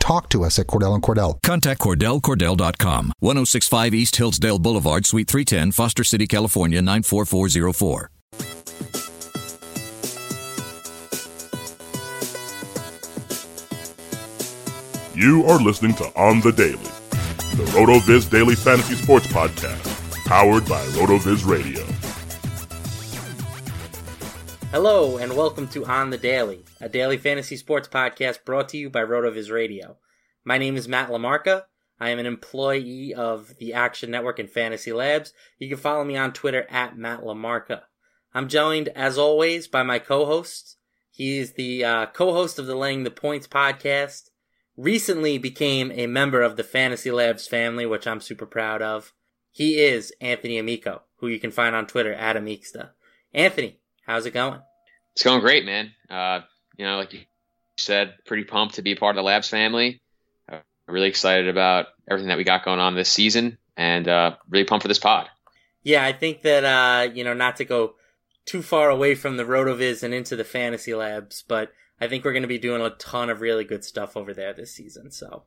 [0.00, 1.40] talk to us at Cordell and Cordell.
[1.42, 8.10] Contact CordellCordell.com, 1065 East Hillsdale Boulevard, Suite 310, Foster City, California, 94404.
[15.14, 16.76] You are listening to On the Daily,
[17.56, 19.84] the RotoViz Daily Fantasy Sports Podcast,
[20.24, 21.84] powered by RotoViz Radio.
[24.72, 28.88] Hello, and welcome to On the Daily, a daily fantasy sports podcast brought to you
[28.88, 29.96] by RotoViz Radio.
[30.44, 31.64] My name is Matt Lamarca.
[31.98, 35.32] I am an employee of the Action Network and Fantasy Labs.
[35.58, 37.82] You can follow me on Twitter at Matt Lamarca.
[38.32, 40.76] I'm joined, as always, by my co-host.
[41.10, 44.30] He is the uh, co-host of the Laying the Points podcast.
[44.76, 49.14] Recently became a member of the Fantasy Labs family, which I'm super proud of.
[49.50, 52.90] He is Anthony Amico, who you can find on Twitter at Amixta.
[53.34, 53.79] Anthony,
[54.10, 54.58] How's it going?
[55.12, 55.92] It's going great, man.
[56.10, 56.40] Uh,
[56.76, 57.20] you know, like you
[57.78, 60.02] said, pretty pumped to be a part of the Labs family.
[60.50, 64.64] Uh, really excited about everything that we got going on this season, and uh, really
[64.64, 65.28] pumped for this pod.
[65.84, 67.94] Yeah, I think that uh, you know, not to go
[68.46, 72.32] too far away from the Rotoviz and into the fantasy labs, but I think we're
[72.32, 75.12] going to be doing a ton of really good stuff over there this season.
[75.12, 75.44] So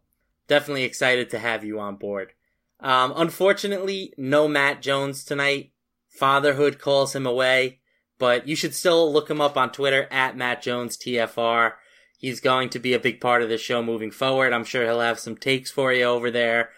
[0.47, 2.31] definitely excited to have you on board.
[2.79, 5.71] Um, unfortunately, no Matt Jones tonight.
[6.07, 7.79] Fatherhood calls him away
[8.23, 11.73] but you should still look him up on Twitter at Matt Jones TFR.
[12.17, 14.53] He's going to be a big part of the show moving forward.
[14.53, 16.69] I'm sure he'll have some takes for you over there.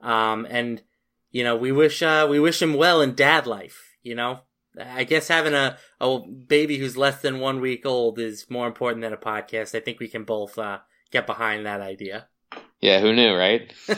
[0.00, 0.80] Um, and
[1.30, 3.82] you know, we wish uh, we wish him well in dad life.
[4.02, 4.40] You know,
[4.82, 9.02] I guess having a a baby who's less than one week old is more important
[9.02, 9.74] than a podcast.
[9.74, 10.78] I think we can both uh,
[11.10, 12.28] get behind that idea.
[12.80, 13.70] Yeah, who knew, right?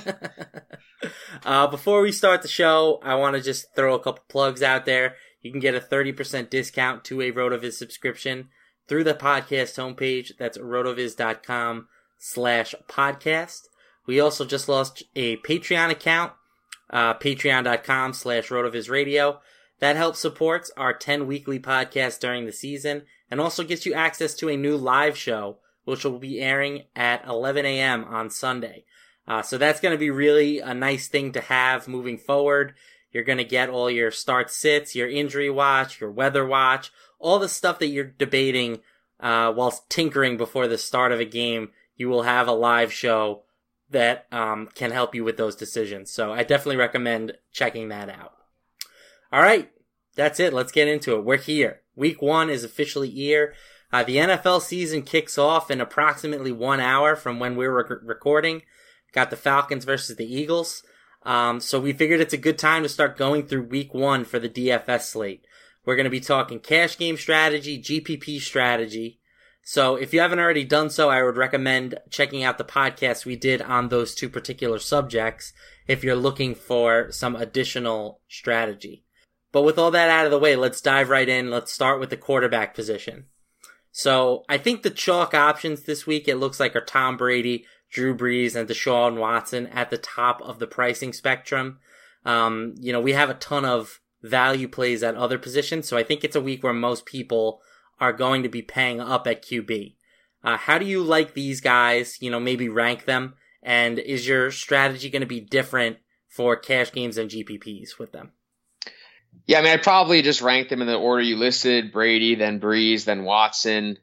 [1.44, 4.86] uh, before we start the show, I want to just throw a couple plugs out
[4.86, 5.14] there.
[5.46, 8.48] You can get a 30% discount to a RotoViz subscription
[8.88, 10.32] through the podcast homepage.
[10.36, 11.86] That's rotoviz.com
[12.18, 13.68] slash podcast.
[14.06, 16.32] We also just launched a Patreon account,
[16.90, 19.40] uh, patreon.com slash rotoviz radio.
[19.78, 24.34] That helps supports our 10 weekly podcasts during the season and also gets you access
[24.34, 28.02] to a new live show, which will be airing at 11 a.m.
[28.02, 28.84] on Sunday.
[29.28, 32.74] Uh, so that's going to be really a nice thing to have moving forward.
[33.16, 37.38] You're going to get all your start sits, your injury watch, your weather watch, all
[37.38, 38.80] the stuff that you're debating
[39.20, 41.70] uh, whilst tinkering before the start of a game.
[41.96, 43.44] You will have a live show
[43.88, 46.10] that um, can help you with those decisions.
[46.10, 48.34] So I definitely recommend checking that out.
[49.32, 49.70] All right,
[50.14, 50.52] that's it.
[50.52, 51.24] Let's get into it.
[51.24, 51.80] We're here.
[51.94, 53.54] Week one is officially here.
[53.90, 58.60] Uh, the NFL season kicks off in approximately one hour from when we're rec- recording.
[59.12, 60.82] Got the Falcons versus the Eagles.
[61.26, 64.38] Um, so we figured it's a good time to start going through week one for
[64.38, 65.44] the DFS slate.
[65.84, 69.18] We're going to be talking cash game strategy, GPP strategy.
[69.64, 73.34] So if you haven't already done so, I would recommend checking out the podcast we
[73.34, 75.52] did on those two particular subjects
[75.88, 79.04] if you're looking for some additional strategy.
[79.50, 81.50] But with all that out of the way, let's dive right in.
[81.50, 83.24] Let's start with the quarterback position.
[83.90, 88.16] So I think the chalk options this week, it looks like are Tom Brady, Drew
[88.16, 91.78] Brees, and Deshaun Watson at the top of the pricing spectrum.
[92.24, 96.02] Um, you know, we have a ton of value plays at other positions, so I
[96.02, 97.60] think it's a week where most people
[98.00, 99.94] are going to be paying up at QB.
[100.42, 102.18] Uh, how do you like these guys?
[102.20, 105.98] You know, maybe rank them, and is your strategy going to be different
[106.28, 108.32] for cash games and GPPs with them?
[109.46, 112.60] Yeah, I mean, I'd probably just rank them in the order you listed Brady, then
[112.60, 113.98] Brees, then Watson.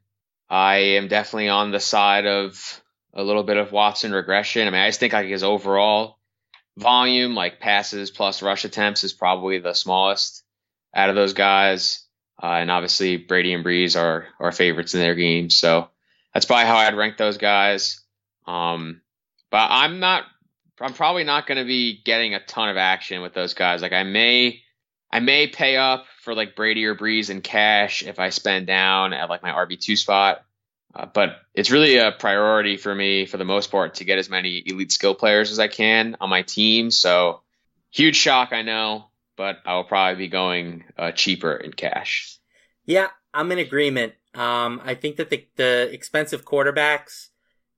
[0.49, 2.82] I am definitely on the side of
[3.13, 4.67] a little bit of Watson regression.
[4.67, 6.17] I mean, I just think like his overall
[6.77, 10.43] volume, like passes plus rush attempts, is probably the smallest
[10.93, 12.05] out of those guys.
[12.41, 15.55] Uh, and obviously, Brady and Brees are our favorites in their games.
[15.55, 15.89] So
[16.33, 18.01] that's probably how I'd rank those guys.
[18.47, 19.01] Um,
[19.51, 20.23] but I'm not,
[20.81, 23.81] I'm probably not going to be getting a ton of action with those guys.
[23.81, 24.63] Like I may
[25.13, 29.13] I may pay up for like Brady or Brees in cash if I spend down
[29.13, 30.43] at like my RB2 spot.
[30.95, 34.29] Uh, but it's really a priority for me for the most part to get as
[34.29, 36.91] many elite skill players as I can on my team.
[36.91, 37.41] So
[37.89, 39.05] huge shock, I know,
[39.35, 42.37] but I will probably be going uh, cheaper in cash.
[42.85, 44.13] Yeah, I'm in agreement.
[44.35, 47.29] Um, I think that the, the expensive quarterbacks,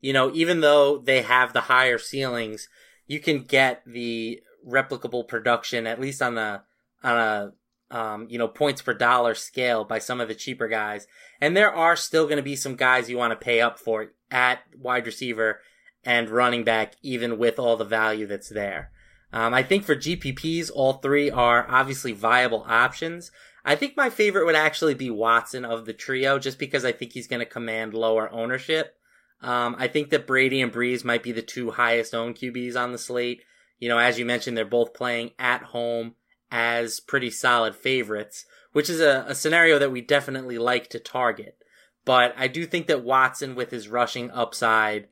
[0.02, 2.68] you know, even though they have the higher ceilings,
[3.08, 6.62] you can get the replicable production, at least on the
[7.04, 7.52] on a
[7.92, 11.08] um, you know points per dollar scale by some of the cheaper guys,
[11.40, 14.12] and there are still going to be some guys you want to pay up for
[14.32, 15.60] at wide receiver
[16.04, 18.92] and running back, even with all the value that's there.
[19.34, 23.32] Um, I think for GPPs, all three are obviously viable options.
[23.66, 27.14] I think my favorite would actually be Watson of the trio, just because I think
[27.14, 28.96] he's going to command lower ownership.
[29.42, 32.92] Um, I think that Brady and Brees might be the two highest owned QBs on
[32.92, 33.42] the slate.
[33.80, 36.16] You know, as you mentioned, they're both playing at home
[36.52, 41.58] as pretty solid favorites, which is a, a scenario that we definitely like to target.
[42.06, 45.08] But I do think that Watson, with his rushing upside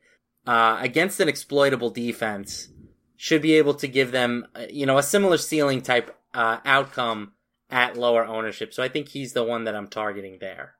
[0.46, 2.68] uh, against an exploitable defense,
[3.16, 7.32] should be able to give them, uh, you know, a similar ceiling type uh, outcome
[7.70, 8.72] at lower ownership.
[8.72, 10.74] So I think he's the one that I'm targeting there.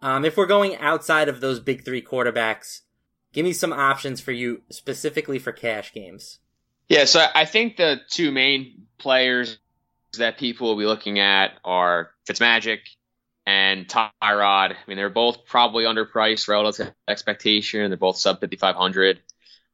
[0.00, 2.80] Um, if we're going outside of those big three quarterbacks,
[3.32, 6.38] give me some options for you specifically for cash games.
[6.88, 9.58] Yeah, so I think the two main players
[10.18, 12.80] that people will be looking at are Fitzmagic
[13.46, 14.12] and Tyrod.
[14.22, 17.90] I mean, they're both probably underpriced relative to expectation.
[17.90, 19.20] They're both sub 5,500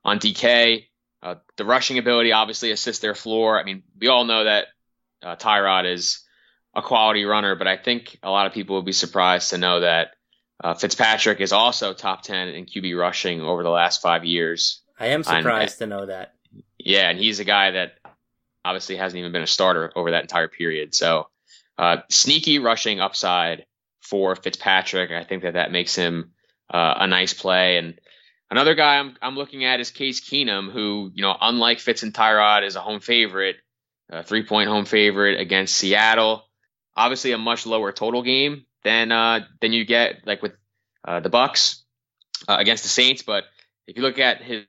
[0.04, 0.86] on DK.
[1.22, 3.60] Uh, the rushing ability obviously assists their floor.
[3.60, 4.66] I mean, we all know that
[5.22, 6.24] uh, Tyrod is
[6.74, 9.80] a quality runner, but I think a lot of people will be surprised to know
[9.80, 10.12] that
[10.62, 14.82] uh, Fitzpatrick is also top 10 in QB rushing over the last five years.
[14.98, 16.34] I am surprised and, to know that.
[16.78, 17.97] Yeah, and he's a guy that
[18.68, 20.94] obviously hasn't even been a starter over that entire period.
[20.94, 21.28] So
[21.78, 23.64] uh, sneaky rushing upside
[24.02, 25.10] for Fitzpatrick.
[25.10, 26.32] I think that that makes him
[26.72, 27.78] uh, a nice play.
[27.78, 27.98] And
[28.50, 32.12] another guy I'm I'm looking at is Case Keenum, who you know unlike Fitz and
[32.12, 33.56] Tyrod is a home favorite,
[34.10, 36.44] a three point home favorite against Seattle.
[36.94, 40.52] Obviously, a much lower total game than uh, than you get like with
[41.06, 41.84] uh, the Bucks
[42.46, 43.22] uh, against the Saints.
[43.22, 43.44] But
[43.86, 44.66] if you look at his his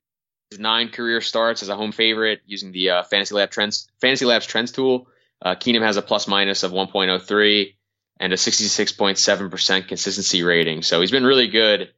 [0.58, 4.46] nine career starts as a home favorite using the uh, Fantasy Lab Trends Fantasy Labs
[4.46, 5.08] Trends tool.
[5.42, 7.76] Uh, Keenum has a plus minus of 1.03
[8.20, 10.82] and a 66.7% consistency rating.
[10.82, 11.90] So he's been really good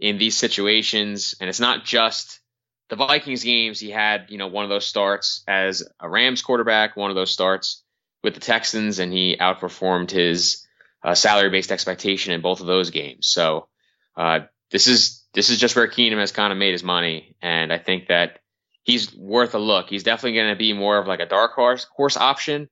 [0.00, 1.34] in these situations.
[1.40, 2.40] And it's not just
[2.88, 3.80] the Vikings games.
[3.80, 7.30] He had, you know, one of those starts as a Rams quarterback, one of those
[7.30, 7.82] starts
[8.22, 10.66] with the Texans, and he outperformed his
[11.02, 13.26] uh, salary based expectation in both of those games.
[13.26, 13.68] So
[14.16, 17.70] uh, this is this is just where Keenum has kind of made his money, and
[17.70, 18.40] I think that
[18.82, 19.90] he's worth a look.
[19.90, 22.70] He's definitely going to be more of like a dark horse horse option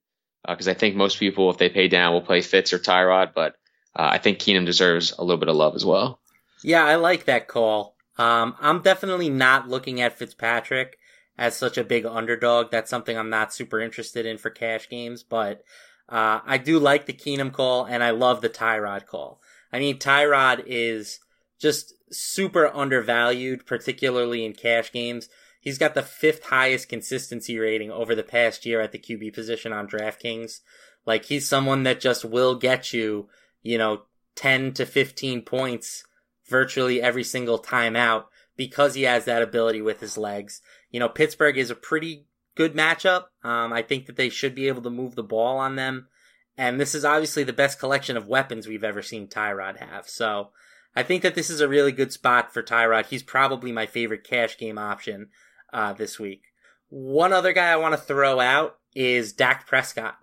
[0.48, 3.34] because uh, I think most people, if they pay down, will play Fitz or Tyrod,
[3.34, 3.56] but
[3.94, 6.20] uh, I think Keenum deserves a little bit of love as well.
[6.62, 7.96] Yeah, I like that call.
[8.16, 10.96] Um, I'm definitely not looking at Fitzpatrick
[11.36, 12.70] as such a big underdog.
[12.70, 15.62] That's something I'm not super interested in for cash games, but
[16.08, 19.42] uh, I do like the Keenum call, and I love the Tyrod call.
[19.70, 21.20] I mean, Tyrod is
[21.58, 25.28] just super undervalued, particularly in cash games.
[25.60, 29.72] He's got the fifth highest consistency rating over the past year at the QB position
[29.72, 30.60] on DraftKings.
[31.06, 33.28] Like he's someone that just will get you,
[33.62, 34.02] you know,
[34.36, 36.04] 10 to 15 points
[36.46, 40.60] virtually every single time out because he has that ability with his legs.
[40.90, 43.24] You know, Pittsburgh is a pretty good matchup.
[43.42, 46.08] Um, I think that they should be able to move the ball on them.
[46.56, 50.08] And this is obviously the best collection of weapons we've ever seen Tyrod have.
[50.08, 50.50] So
[50.96, 53.06] I think that this is a really good spot for Tyrod.
[53.06, 55.28] He's probably my favorite cash game option
[55.72, 56.42] uh, this week.
[56.88, 60.16] One other guy I want to throw out is Dak Prescott.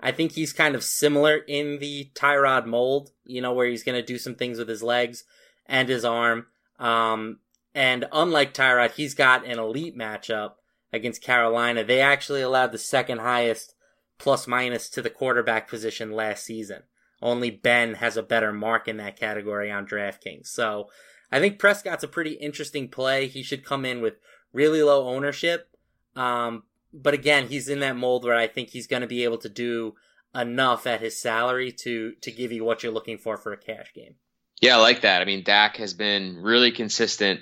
[0.00, 3.98] I think he's kind of similar in the Tyrod mold, you know, where he's going
[4.00, 5.24] to do some things with his legs
[5.66, 6.46] and his arm.
[6.78, 7.38] Um,
[7.74, 10.54] and unlike Tyrod, he's got an elite matchup
[10.92, 11.84] against Carolina.
[11.84, 13.74] They actually allowed the second highest
[14.18, 16.82] plus minus to the quarterback position last season.
[17.22, 20.48] Only Ben has a better mark in that category on DraftKings.
[20.48, 20.90] So
[21.32, 23.26] I think Prescott's a pretty interesting play.
[23.26, 24.14] He should come in with
[24.52, 25.68] really low ownership.
[26.14, 29.38] Um, but again, he's in that mold where I think he's going to be able
[29.38, 29.94] to do
[30.34, 33.92] enough at his salary to to give you what you're looking for for a cash
[33.94, 34.14] game.
[34.60, 35.20] Yeah, I like that.
[35.20, 37.40] I mean, Dak has been really consistent,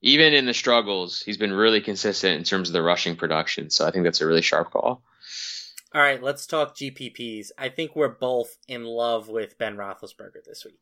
[0.00, 1.20] even in the struggles.
[1.22, 3.70] He's been really consistent in terms of the rushing production.
[3.70, 5.02] So I think that's a really sharp call.
[5.94, 7.52] All right, let's talk GPPs.
[7.56, 10.80] I think we're both in love with Ben Roethlisberger this week.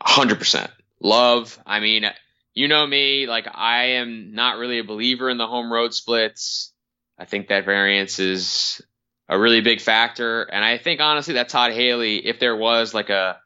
[0.00, 1.58] Hundred percent love.
[1.66, 2.04] I mean,
[2.54, 3.26] you know me.
[3.26, 6.72] Like I am not really a believer in the home road splits.
[7.18, 8.80] I think that variance is
[9.28, 13.10] a really big factor, and I think honestly that Todd Haley, if there was like
[13.10, 13.38] a,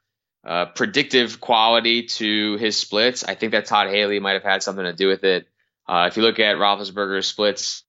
[0.44, 4.84] a predictive quality to his splits, I think that Todd Haley might have had something
[4.84, 5.46] to do with it.
[5.86, 7.84] Uh, if you look at Roethlisberger's splits,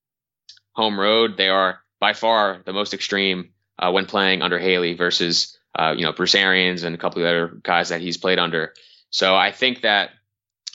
[0.74, 5.58] home road, they are by far the most extreme uh, when playing under Haley versus
[5.78, 8.74] uh, you know Bruce Arians and a couple of other guys that he's played under.
[9.10, 10.12] So I think that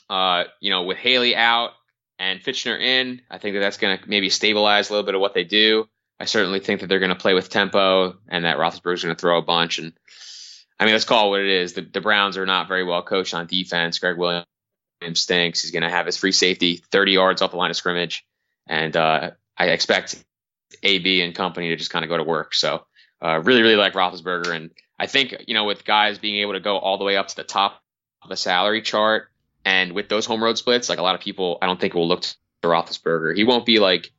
[0.09, 1.71] uh, you know with Haley out
[2.19, 5.21] and Fichtner in, I think that that's going to maybe stabilize a little bit of
[5.21, 5.89] what they do.
[6.21, 9.21] I certainly think that they're going to play with tempo and that Roethlisberger's going to
[9.21, 9.79] throw a bunch.
[9.79, 9.93] And
[10.79, 11.73] I mean, let's call it what it is.
[11.73, 13.99] The, the Browns are not very well coached on defense.
[13.99, 14.47] Gregg Williams
[15.15, 15.63] stinks.
[15.63, 18.25] He's going to have his free safety 30 yards off the line of scrimmage.
[18.69, 20.25] And uh, I expect
[20.83, 22.55] AB and company to just kind of go to work.
[22.55, 22.87] So
[23.23, 26.61] uh, really, really like Roethlisberger, and I think you know with guys being able to
[26.61, 27.81] go all the way up to the top
[28.23, 29.29] of the salary chart,
[29.65, 32.09] and with those home road splits, like a lot of people, I don't think will
[32.09, 33.37] look to Roethlisberger.
[33.37, 34.11] He won't be like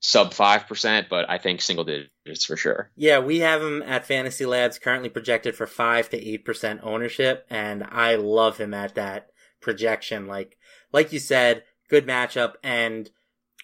[0.00, 2.90] sub five percent, but I think single digits for sure.
[2.96, 7.46] Yeah, we have him at Fantasy Labs currently projected for five to eight percent ownership,
[7.48, 10.26] and I love him at that projection.
[10.26, 10.58] Like,
[10.92, 13.10] like you said, good matchup, and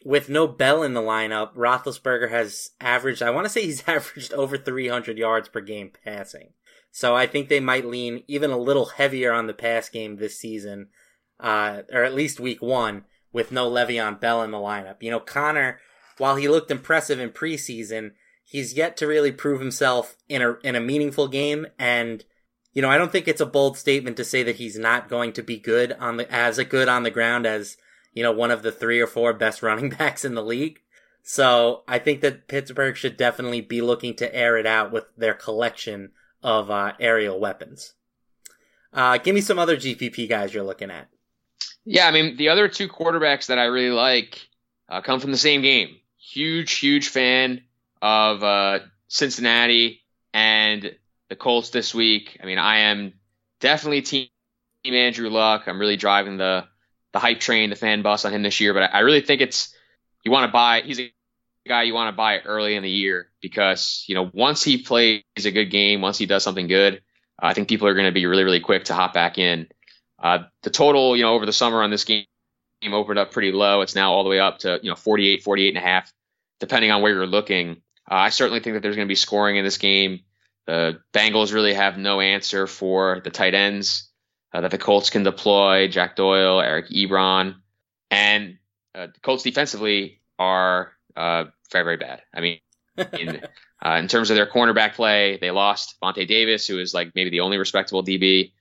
[0.07, 4.33] with no Bell in the lineup, Roethlisberger has averaged, I want to say he's averaged
[4.33, 6.51] over 300 yards per game passing.
[6.93, 10.39] So I think they might lean even a little heavier on the pass game this
[10.39, 10.91] season,
[11.41, 15.03] uh, or at least week one, with no Le'Veon Bell in the lineup.
[15.03, 15.81] You know, Conner,
[16.19, 18.13] while he looked impressive in preseason,
[18.45, 21.67] he's yet to really prove himself in a, in a meaningful game.
[21.81, 22.25] And,
[22.73, 25.33] you know, I don't think it's a bold statement to say that he's not going
[25.33, 27.77] to be good on the, as a good on the ground as
[28.17, 30.81] you know, one of the three or four best running backs in the league.
[31.23, 35.35] So I think that Pittsburgh should definitely be looking to air it out with their
[35.35, 37.93] collection of uh, aerial weapons.
[38.93, 41.09] Uh, give me some other GPP guys you're looking at.
[41.85, 44.49] Yeah, I mean, the other two quarterbacks that I really like
[44.89, 45.97] uh, come from the same game.
[46.17, 47.65] Huge, huge fan
[48.01, 50.01] of uh, Cincinnati
[50.33, 50.97] and
[51.29, 52.39] the Colts this week.
[52.43, 53.13] I mean, I am
[53.61, 54.29] definitely team
[54.85, 55.65] Andrew Luck.
[55.67, 56.65] I'm really driving the
[57.17, 58.75] the hype train, the fan bus on him this year.
[58.75, 59.75] But I, I really think it's
[60.23, 60.83] you want to buy.
[60.83, 61.11] He's a
[61.67, 65.23] guy you want to buy early in the year because you know once he plays
[65.43, 66.97] a good game, once he does something good,
[67.43, 69.69] uh, I think people are going to be really really quick to hop back in.
[70.23, 72.27] Uh, the total, you know, over the summer on this game
[72.87, 73.81] opened up pretty low.
[73.81, 76.13] It's now all the way up to you know 48, 48 and a half,
[76.61, 77.83] depending on where you're looking.
[78.11, 80.21] Uh, I certainly think that there's going to be scoring in this game.
[80.67, 84.06] The Bengals really have no answer for the tight ends
[84.57, 87.57] uh, that the Colts can deploy Jack Doyle, Eric Ebron,
[88.11, 88.57] and
[88.95, 92.23] uh, the Colts defensively are uh, very, very bad.
[92.33, 92.61] I mean,
[93.13, 93.43] in,
[93.85, 97.29] uh, in, terms of their cornerback play, they lost Vontae Davis, who is like maybe
[97.29, 98.53] the only respectable DB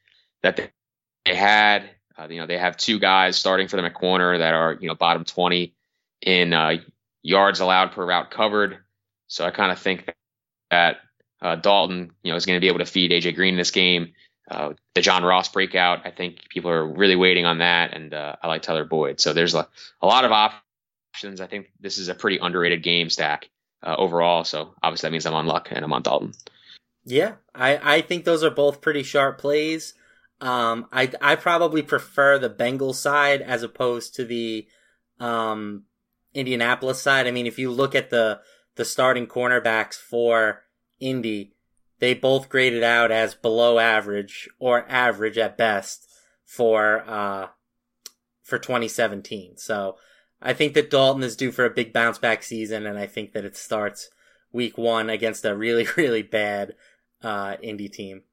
[0.43, 1.89] that they, had.
[2.17, 4.89] Uh, you know, they have two guys starting for them at corner that are you
[4.89, 5.73] know bottom 20
[6.21, 6.73] in uh,
[7.23, 8.79] yards allowed per route covered.
[9.27, 10.13] So I kind of think
[10.71, 10.97] that
[11.61, 14.13] Dalton, you know, is going to be able to feed AJ Green in this game
[14.49, 16.05] uh, the John Ross breakout.
[16.05, 19.19] I think people are really waiting on that, and uh, I like Tyler Boyd.
[19.19, 19.67] So there's a,
[20.01, 21.41] a, lot of options.
[21.41, 23.49] I think this is a pretty underrated game stack
[23.81, 24.43] uh, overall.
[24.43, 26.33] So obviously that means I'm on Luck and I'm on Dalton.
[27.05, 29.93] Yeah, I, I think those are both pretty sharp plays.
[30.41, 34.67] Um, I I probably prefer the Bengals side as opposed to the
[35.19, 35.83] um,
[36.33, 37.25] Indianapolis side.
[37.25, 38.41] I mean, if you look at the
[38.75, 40.63] the starting cornerbacks for
[40.99, 41.54] Indy,
[41.99, 46.09] they both graded out as below average or average at best
[46.43, 47.47] for uh,
[48.43, 49.57] for 2017.
[49.57, 49.97] So
[50.41, 53.33] I think that Dalton is due for a big bounce back season, and I think
[53.33, 54.09] that it starts
[54.51, 56.75] week one against a really, really bad
[57.21, 58.23] uh, Indy team.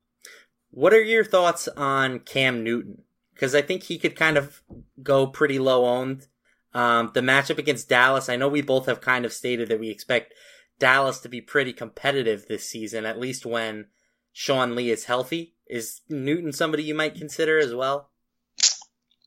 [0.70, 3.02] What are your thoughts on Cam Newton?
[3.34, 4.62] Because I think he could kind of
[5.02, 6.28] go pretty low owned.
[6.74, 9.90] Um, the matchup against Dallas, I know we both have kind of stated that we
[9.90, 10.32] expect
[10.82, 13.86] Dallas to be pretty competitive this season, at least when
[14.32, 15.54] Sean Lee is healthy.
[15.68, 18.10] Is Newton somebody you might consider as well?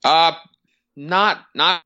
[0.04, 0.34] Uh,
[0.98, 1.82] not not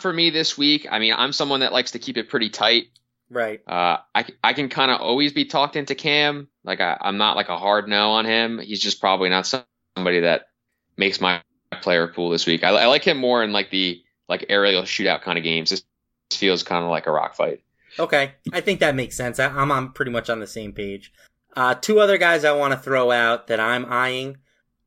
[0.00, 0.88] for me this week.
[0.90, 2.86] I mean, I'm someone that likes to keep it pretty tight.
[3.30, 3.60] Right.
[3.64, 6.48] Uh, I, I can kind of always be talked into Cam.
[6.64, 8.58] Like I, I'm not like a hard no on him.
[8.58, 10.48] He's just probably not somebody that
[10.96, 11.42] makes my
[11.80, 12.64] player pool this week.
[12.64, 15.70] I, I like him more in like the like aerial shootout kind of games.
[15.70, 15.84] This
[16.32, 17.60] feels kind of like a rock fight.
[17.98, 19.38] Okay, I think that makes sense.
[19.38, 21.12] I, am I'm pretty much on the same page.
[21.54, 24.38] Uh, two other guys I want to throw out that I'm eyeing.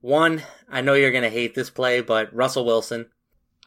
[0.02, 3.08] One, I know you're gonna hate this play, but Russell Wilson.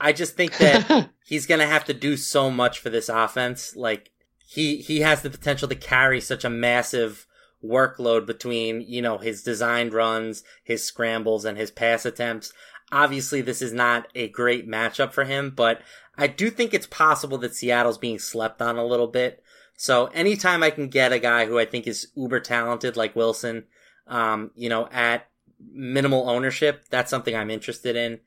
[0.00, 3.74] I just think that he's gonna have to do so much for this offense.
[3.76, 4.10] Like
[4.46, 7.26] he he has the potential to carry such a massive
[7.64, 12.52] workload between you know his designed runs, his scrambles, and his pass attempts.
[12.90, 15.80] Obviously, this is not a great matchup for him, but
[16.16, 19.42] I do think it's possible that Seattle's being slept on a little bit.
[19.76, 23.64] So anytime I can get a guy who I think is uber talented like Wilson,
[24.06, 25.28] um, you know, at
[25.72, 28.20] minimal ownership, that's something I'm interested in.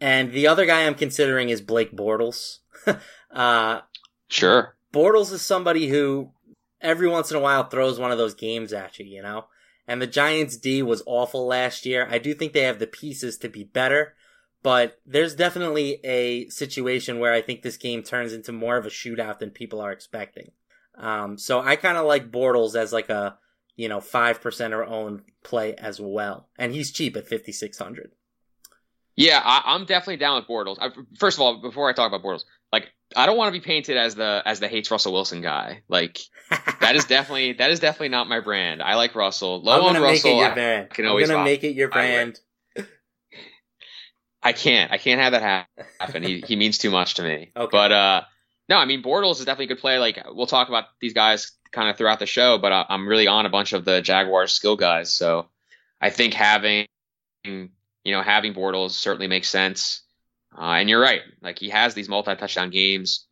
[0.00, 2.58] And the other guy I'm considering is Blake Bortles.
[3.30, 3.80] uh,
[4.28, 4.76] sure.
[4.92, 6.30] Bortles is somebody who
[6.80, 9.46] every once in a while throws one of those games at you, you know?
[9.86, 12.06] And the Giants D was awful last year.
[12.10, 14.14] I do think they have the pieces to be better,
[14.62, 18.90] but there's definitely a situation where I think this game turns into more of a
[18.90, 20.50] shootout than people are expecting.
[20.96, 23.38] Um, so I kind of like Bortles as like a,
[23.76, 26.48] you know, 5% or own play as well.
[26.58, 28.10] And he's cheap at 5,600.
[29.14, 30.76] Yeah, I, am definitely down with Bortles.
[30.80, 33.64] I, first of all, before I talk about Bortles, like I don't want to be
[33.64, 35.82] painted as the as the hates Russell Wilson guy.
[35.88, 36.20] Like
[36.80, 38.82] that is definitely that is definitely not my brand.
[38.82, 39.60] I like Russell.
[39.62, 40.40] Low on Russell.
[40.40, 42.38] I, can always I'm gonna make it your brand.
[44.42, 44.92] I can't.
[44.92, 45.66] I can't have that
[46.00, 46.22] happen.
[46.22, 47.50] he he means too much to me.
[47.56, 47.70] Okay.
[47.72, 48.22] But uh,
[48.68, 49.98] no, I mean Bortles is definitely a good play.
[49.98, 53.26] Like we'll talk about these guys kind of throughout the show, but I, I'm really
[53.26, 55.12] on a bunch of the Jaguars skill guys.
[55.12, 55.48] So
[56.00, 56.86] I think having
[58.08, 60.02] you know, having Bortles certainly makes sense.
[60.56, 61.20] Uh, and you're right.
[61.42, 63.26] Like he has these multi-touchdown games.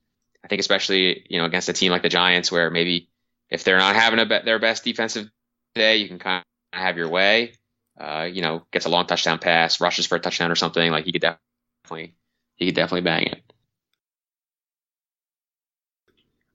[0.44, 3.08] I think especially, you know, against a team like the Giants where maybe
[3.50, 5.28] if they're not having a be- their best defensive
[5.74, 7.54] day, you can kind of have your way.
[7.98, 10.90] Uh, you know, gets a long touchdown pass, rushes for a touchdown or something.
[10.90, 12.14] Like he could definitely,
[12.56, 13.52] he could definitely bang it.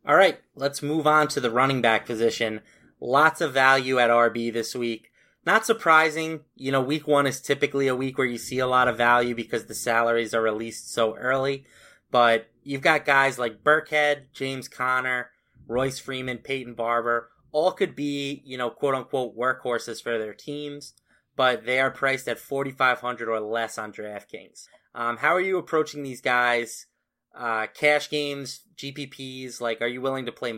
[0.05, 2.61] All right, let's move on to the running back position.
[2.99, 5.11] Lots of value at RB this week.
[5.45, 6.41] Not surprising.
[6.55, 9.35] You know, week one is typically a week where you see a lot of value
[9.35, 11.65] because the salaries are released so early.
[12.11, 15.31] But you've got guys like Burkhead, James Conner,
[15.67, 17.29] Royce Freeman, Peyton Barber.
[17.51, 20.93] All could be, you know, quote unquote workhorses for their teams,
[21.35, 24.67] but they are priced at 4,500 or less on DraftKings.
[24.93, 26.87] Um, how are you approaching these guys?
[27.33, 30.53] Uh, cash games, GPPs, like, are you willing to play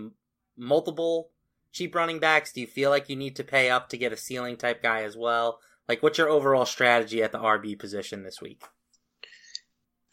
[0.58, 1.30] multiple
[1.72, 2.52] cheap running backs?
[2.52, 5.04] Do you feel like you need to pay up to get a ceiling type guy
[5.04, 5.60] as well?
[5.88, 8.64] Like, what's your overall strategy at the RB position this week?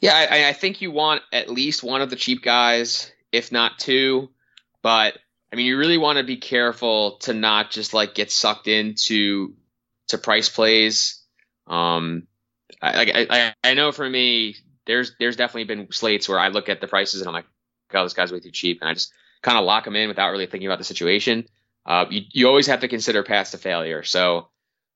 [0.01, 3.79] Yeah, I, I think you want at least one of the cheap guys, if not
[3.79, 4.31] two.
[4.83, 5.18] But
[5.53, 9.55] I mean, you really want to be careful to not just like get sucked into
[10.11, 11.23] to price plays.
[11.66, 12.27] Um,
[12.81, 16.81] I, I, I know for me, there's there's definitely been slates where I look at
[16.81, 17.46] the prices and I'm like,
[17.92, 20.31] oh, this guy's way too cheap, and I just kind of lock them in without
[20.31, 21.46] really thinking about the situation.
[21.87, 24.03] Uh, you, you always have to consider paths to failure.
[24.03, 24.49] So,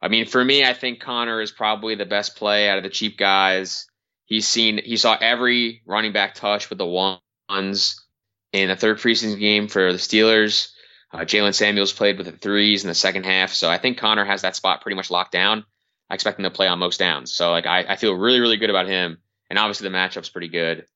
[0.03, 2.91] I mean, for me, I think Conner is probably the best play out of the
[2.91, 3.87] cheap guys.
[4.27, 8.05] He's seen, he saw every running back touch with the ones
[8.53, 10.73] in the third preseason game for the Steelers.
[11.15, 13.53] Uh, Jaylen Samuels played with the threes in the second half.
[13.53, 15.65] So I think Conner has that spot pretty much locked down.
[16.11, 17.33] I expect him to play on most downs.
[17.33, 19.19] So like I, I feel really, really good about him.
[19.49, 20.87] And obviously the matchup's pretty good.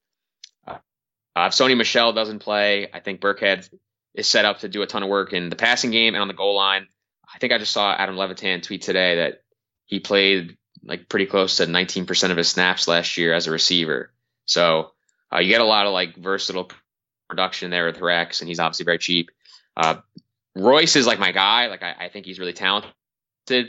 [0.66, 3.70] Uh, if Sony Michel doesn't play, I think Burkhead
[4.12, 6.26] is set up to do a ton of work in the passing game and on
[6.26, 6.88] the goal line.
[7.32, 9.42] I think I just saw Adam Levitan tweet today that
[9.84, 14.10] he played like pretty close to 19% of his snaps last year as a receiver.
[14.46, 14.90] So
[15.32, 16.72] uh, you get a lot of like versatile
[17.28, 19.30] production there with Rex, and he's obviously very cheap.
[19.78, 20.00] Uh,
[20.56, 21.68] Royce is like my guy.
[21.68, 22.92] Like I, I, think he's really talented,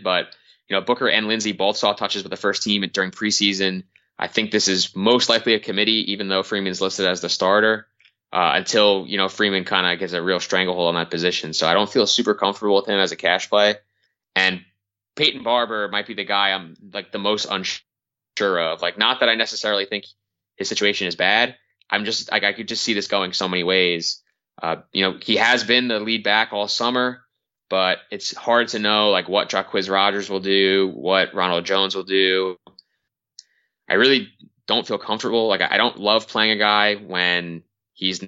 [0.04, 0.36] but
[0.68, 3.84] you know Booker and Lindsey both saw touches with the first team during preseason.
[4.18, 7.86] I think this is most likely a committee, even though Freeman's listed as the starter.
[8.32, 11.68] Uh, until you know Freeman kind of gets a real stranglehold on that position, so
[11.68, 13.76] I don't feel super comfortable with him as a cash play.
[14.36, 14.64] And
[15.16, 18.82] Peyton Barber might be the guy I'm like the most unsure of.
[18.82, 20.06] Like, not that I necessarily think
[20.58, 21.56] his situation is bad.
[21.90, 24.22] I'm just like I could just see this going so many ways.
[24.62, 27.22] Uh, you know, he has been the lead back all summer,
[27.70, 32.04] but it's hard to know like what Jacquizz Rodgers will do, what Ronald Jones will
[32.04, 32.58] do.
[33.88, 34.30] I really
[34.68, 35.48] don't feel comfortable.
[35.48, 38.22] Like I don't love playing a guy when he's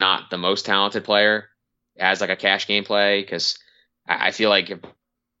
[0.00, 1.48] not the most talented player
[1.98, 3.58] as like a cash game play because
[4.06, 4.80] I, I feel like if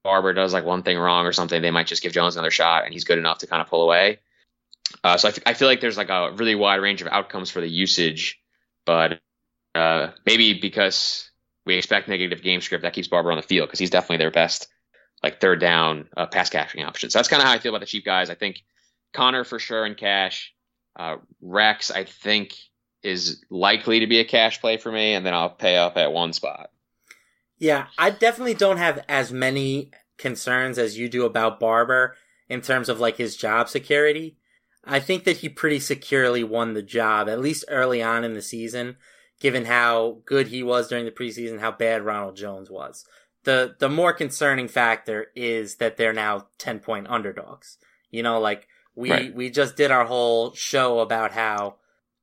[0.02, 2.84] Barber does like one thing wrong or something, they might just give Jones another shot
[2.84, 4.18] and he's good enough to kind of pull away.
[5.02, 7.50] Uh, so I, f- I feel like there's like a really wide range of outcomes
[7.50, 8.40] for the usage,
[8.84, 9.20] but
[9.74, 11.30] uh, maybe because
[11.66, 14.30] we expect negative game script that keeps Barber on the field because he's definitely their
[14.30, 14.68] best
[15.22, 17.10] like third down uh, pass catching option.
[17.10, 18.30] So that's kind of how I feel about the cheap guys.
[18.30, 18.62] I think
[19.12, 20.52] Conner for sure in cash.
[20.96, 22.54] Uh, Rex I think
[23.02, 26.12] is likely to be a cash play for me, and then I'll pay up at
[26.12, 26.70] one spot.
[27.58, 32.16] Yeah, I definitely don't have as many concerns as you do about Barber
[32.48, 34.36] in terms of like his job security.
[34.84, 38.42] I think that he pretty securely won the job, at least early on in the
[38.42, 38.96] season,
[39.40, 43.04] given how good he was during the preseason, how bad Ronald Jones was.
[43.44, 47.78] The the more concerning factor is that they're now ten point underdogs.
[48.10, 49.34] You know, like we right.
[49.34, 51.76] we just did our whole show about how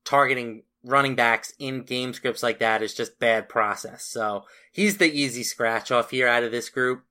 [0.04, 4.04] targeting running backs in game scripts like that is just bad process.
[4.04, 7.04] So he's the easy scratch off here out of this group.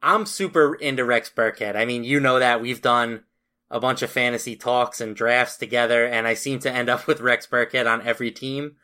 [0.00, 1.74] I'm super into Rex Burkhead.
[1.74, 3.24] I mean, you know that we've done
[3.70, 7.20] a bunch of fantasy talks and drafts together, and I seem to end up with
[7.20, 8.76] Rex Burkhead on every team.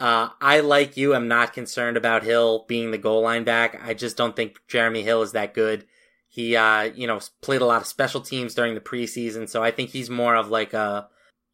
[0.00, 3.78] Uh, I, like you, am not concerned about Hill being the goal line back.
[3.84, 5.84] I just don't think Jeremy Hill is that good.
[6.26, 9.70] He, uh, you know, played a lot of special teams during the preseason, so I
[9.70, 11.08] think he's more of like a,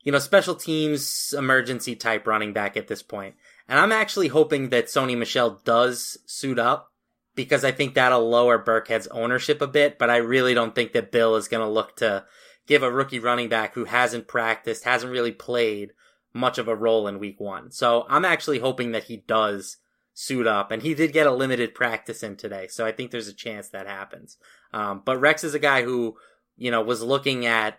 [0.04, 3.34] you know, special teams emergency type running back at this point.
[3.68, 6.92] And I'm actually hoping that Sony Michel does suit up
[7.34, 11.10] because I think that'll lower Burkhead's ownership a bit, but I really don't think that
[11.10, 12.24] Bill is going to look to
[12.68, 15.92] give a rookie running back who hasn't practiced, hasn't really played
[16.36, 17.70] much of a role in week one.
[17.70, 19.78] So I'm actually hoping that he does
[20.12, 22.68] suit up and he did get a limited practice in today.
[22.68, 24.36] So I think there's a chance that happens.
[24.72, 26.16] Um, but Rex is a guy who,
[26.56, 27.78] you know, was looking at,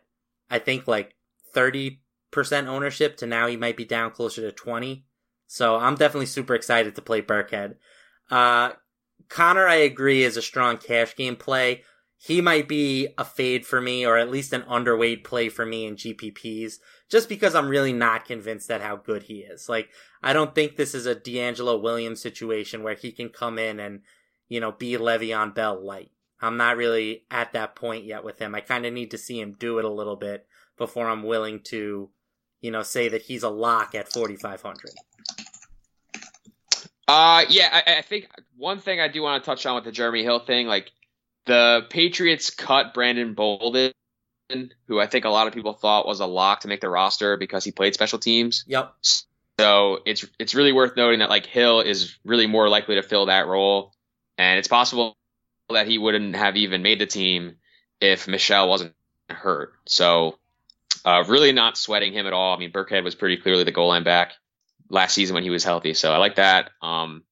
[0.50, 1.16] I think like
[1.56, 1.98] 30%
[2.68, 5.06] ownership to now he might be down closer to 20.
[5.48, 7.76] So I'm definitely super excited to play Burkhead.
[8.30, 8.72] Uh,
[9.30, 11.84] Conner, I agree, is a strong cash game play
[12.20, 15.86] he might be a fade for me or at least an underweight play for me
[15.86, 16.76] in GPPs
[17.10, 19.70] just because I'm really not convinced that how good he is.
[19.70, 19.90] Like,
[20.24, 24.02] I don't think this is a DeAngelo Williams situation where he can come in and,
[24.50, 26.12] you know, be Le'Veon Bell light.
[26.42, 28.56] I'm not really at that point yet with him.
[28.56, 31.62] I kind of need to see him do it a little bit before I'm willing
[31.66, 32.10] to,
[32.62, 34.92] you know, say that he's a lock at 4,500.
[37.08, 38.28] Uh, yeah, I, I think
[38.58, 40.92] one thing I do want to touch on with the Jeremy Hill thing, like,
[41.48, 43.92] the Patriots cut Brandon Bolden,
[44.88, 47.38] who I think a lot of people thought was a lock to make the roster
[47.38, 48.64] because he played special teams.
[48.68, 48.94] Yep.
[49.60, 53.26] So it's it's really worth noting that like Hill is really more likely to fill
[53.26, 53.94] that role,
[54.38, 55.18] and it's possible
[55.70, 57.56] that he wouldn't have even made the team
[58.00, 58.94] if Michel wasn't
[59.30, 59.74] hurt.
[59.88, 60.38] So
[61.04, 62.56] uh, really not sweating him at all.
[62.56, 64.34] I mean, Burkhead was pretty clearly the goal line back
[64.90, 66.70] last season when he was healthy, so I like that.
[66.82, 67.24] Um,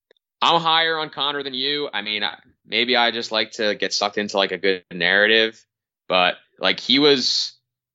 [0.46, 1.90] I'm higher on Conner than you.
[1.92, 2.22] I mean,
[2.68, 5.60] maybe I just like to get sucked into like a good narrative,
[6.08, 7.54] but like he was,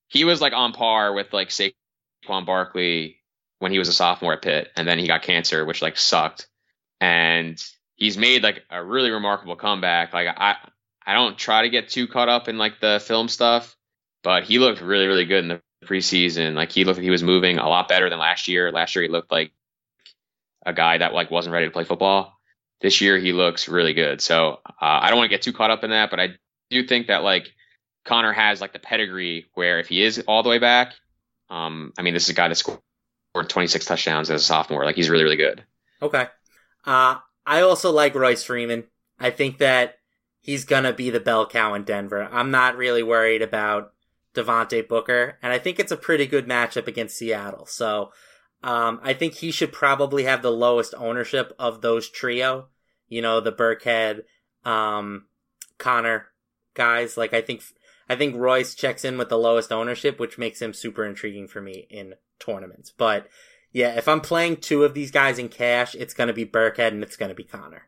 [0.09, 3.19] he was like on par with like Saquon Barkley
[3.61, 6.49] when he was a sophomore at Pitt, and then he got cancer, which like sucked,
[7.01, 7.63] and
[7.95, 10.13] he's made like a really remarkable comeback.
[10.13, 10.57] Like I,
[11.07, 13.77] I don't try to get too caught up in like the film stuff,
[14.25, 16.55] but he looked really, really good in the preseason.
[16.55, 18.73] Like he looked like he was moving a lot better than last year.
[18.73, 19.53] Last year he looked like
[20.67, 22.40] a guy that like wasn't ready to play football
[22.81, 24.21] this year he looks really good.
[24.21, 26.29] So uh, I don't want to get too caught up in that, but I
[26.71, 27.53] do think that like
[28.05, 30.95] Conner has like the pedigree where if he is all the way back,
[31.51, 32.81] um, I mean, this is a guy that scored
[33.35, 34.85] 26 touchdowns as a sophomore.
[34.85, 35.65] Like he's really, really good.
[36.01, 36.27] Okay.
[36.85, 38.85] Uh, I also like Royce Freeman.
[39.19, 39.97] I think that
[40.41, 42.29] he's gonna be the bell cow in Denver.
[42.33, 43.93] I'm not really worried about
[44.35, 47.67] Devontae Booker, and I think it's a pretty good matchup against Seattle.
[47.67, 48.13] So
[48.63, 52.69] um, I think he should probably have the lowest ownership of those trio.
[53.11, 54.23] You know, the Burkhead,
[54.65, 55.27] um,
[55.77, 56.29] Conner
[56.73, 57.19] guys.
[57.19, 57.63] Like I think,
[58.09, 61.61] I think Royce checks in with the lowest ownership, which makes him super intriguing for
[61.61, 62.91] me in tournaments.
[62.97, 63.29] But
[63.73, 66.89] yeah, if I'm playing two of these guys in cash, it's going to be Burkhead
[66.89, 67.83] and it's going to be Conner.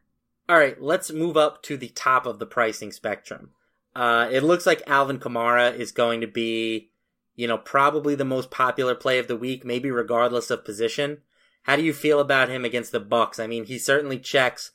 [0.46, 3.52] All right, let's move up to the top of the pricing spectrum.
[3.96, 6.90] Uh, it looks like Alvin Kamara is going to be
[7.34, 11.18] you know, probably the most popular play of the week, maybe regardless of position.
[11.62, 13.38] How do you feel about him against the Bucks?
[13.38, 14.72] I mean, he certainly checks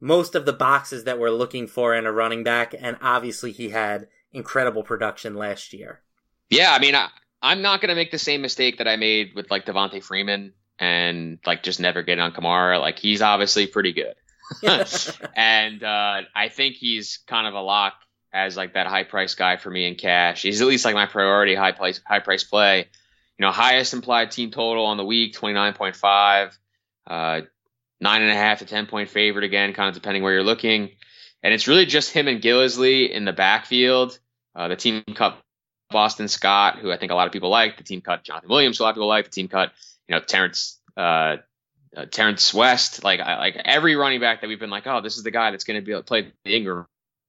[0.00, 3.70] most of the boxes that we're looking for in a running back, and obviously he
[3.70, 6.00] had incredible production last year.
[6.50, 7.08] Yeah, I mean, I,
[7.42, 10.52] I'm not going to make the same mistake that I made with like Devonta Freeman
[10.78, 12.80] and like just never get on Kamara.
[12.80, 14.14] Like he's obviously pretty good.
[15.36, 17.94] and uh, I think he's kind of a lock
[18.32, 20.42] as like that high price guy for me in cash.
[20.42, 22.88] He's at least like my priority high price high price play.
[23.38, 26.58] You know, highest implied team total on the week, twenty nine point five,
[27.06, 27.42] uh,
[28.00, 30.90] nine and a half to ten point favorite again, kind of depending where you're looking.
[31.42, 34.18] And it's really just him and Gillislee in the backfield.
[34.54, 35.38] Uh, the team cut
[35.90, 37.76] Boston Scott, who I think a lot of people like.
[37.76, 39.26] The team cut Jonathan Williams, a lot of people like.
[39.26, 39.72] The team cut,
[40.08, 41.36] you know, Terrence uh,
[41.96, 43.04] uh, Terrence West.
[43.04, 45.64] Like like every running back that we've been like, oh, this is the guy that's
[45.64, 46.86] going to be play the Ingram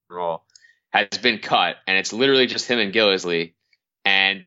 [0.10, 0.43] role
[0.89, 3.53] has been cut, and it's literally just him and Gillislee.
[4.05, 4.45] And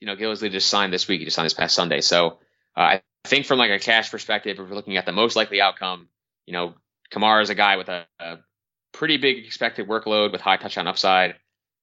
[0.00, 1.20] you know, Gillislee just signed this week.
[1.20, 2.00] He just signed this past Sunday.
[2.00, 2.38] So
[2.76, 5.60] uh, I think from like a cash perspective, if we're looking at the most likely
[5.60, 6.08] outcome,
[6.46, 6.74] you know,
[7.12, 8.38] Kamara is a guy with a, a
[8.92, 11.36] pretty big expected workload with high touchdown upside.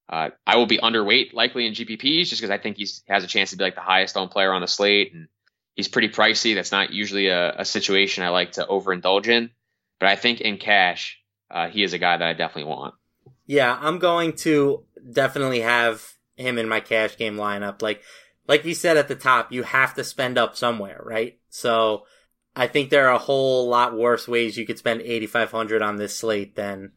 [0.08, 3.28] Uh, I will be underweight likely in GPPs just because I think he has a
[3.28, 5.28] chance to be like the highest owned player on the slate, and
[5.76, 6.54] he's pretty pricey.
[6.54, 9.50] That's not usually a, a situation I like to overindulge in,
[10.00, 12.94] but I think in cash, uh, he is a guy that I definitely want.
[13.46, 17.80] Yeah, I'm going to definitely have him in my cash game lineup.
[17.80, 18.02] Like,
[18.48, 21.38] like you said at the top, you have to spend up somewhere, right?
[21.48, 22.04] So
[22.56, 26.16] I think there are a whole lot worse ways you could spend 8,500 on this
[26.16, 26.92] slate than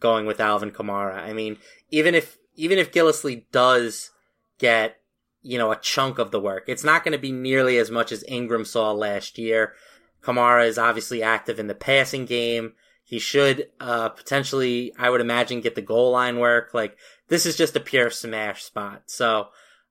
[0.00, 1.16] going with Alvin Kamara.
[1.16, 1.58] I mean,
[1.90, 4.10] even if even if Gillislee does
[4.58, 4.96] get
[5.42, 8.12] you know a chunk of the work, it's not going to be nearly as much
[8.12, 9.74] as Ingram saw last year.
[10.22, 12.72] Kamara is obviously active in the passing game.
[13.04, 16.74] He should uh, potentially, I would imagine, get the goal line work.
[16.74, 19.04] Like this is just a pure smash spot.
[19.06, 19.48] So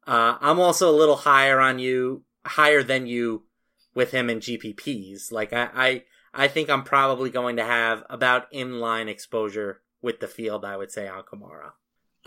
[0.08, 3.44] uh, I'm also a little higher on you, higher than you
[3.94, 5.32] with him in GPPs.
[5.32, 10.28] Like I, I, I think I'm probably going to have about inline exposure with the
[10.28, 11.72] field, I would say, on Kamara.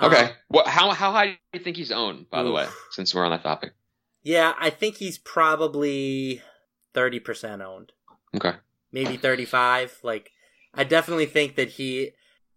[0.00, 0.24] Okay.
[0.24, 0.66] Um, what?
[0.66, 2.30] How how high do you think he's owned?
[2.30, 2.46] By oof.
[2.46, 3.72] the way, since we're on that topic.
[4.22, 6.42] Yeah, I think he's probably
[6.94, 7.92] thirty percent owned.
[8.36, 8.56] Okay.
[8.92, 9.98] Maybe thirty five.
[10.02, 10.30] Like,
[10.74, 12.12] I definitely think that he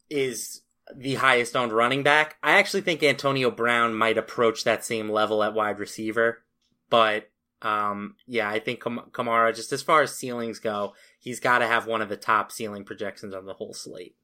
[0.10, 0.62] is
[0.96, 2.38] the highest owned running back.
[2.42, 6.44] I actually think Antonio Brown might approach that same level at wide receiver,
[6.90, 7.30] but
[7.62, 11.68] um, yeah, I think Kam- Kamara, just as far as ceilings go, he's got to
[11.68, 14.16] have one of the top ceiling projections on the whole slate.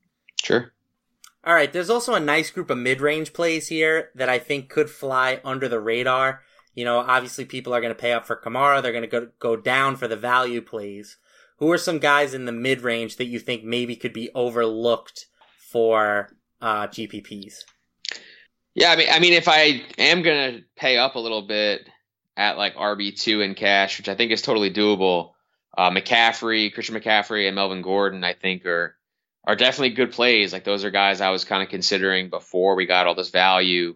[0.41, 0.73] Sure.
[1.43, 4.89] All right, there's also a nice group of mid-range plays here that I think could
[4.89, 6.41] fly under the radar.
[6.73, 8.82] You know, obviously people are going to pay up for Kamara.
[8.82, 11.17] They're going to go go down for the value plays.
[11.60, 15.27] Who are some guys in the mid-range that you think maybe could be overlooked
[15.71, 16.30] for
[16.62, 17.63] uh, GPPs?
[18.76, 21.88] Yeah, I mean, I mean, if I am to pay up a little bit
[22.36, 25.32] at like RB two in cash, which I think is totally doable,
[25.76, 28.96] uh, McCaffrey, Christian McCaffrey, and Melvin Gordon, I think are
[29.43, 30.54] are definitely good plays.
[30.54, 33.96] Like those are guys I was kind of considering before we got all this value.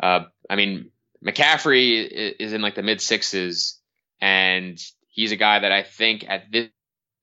[0.00, 0.90] Uh, I mean,
[1.24, 3.78] McCaffrey is in like the mid sixes,
[4.20, 6.68] and he's a guy that I think at this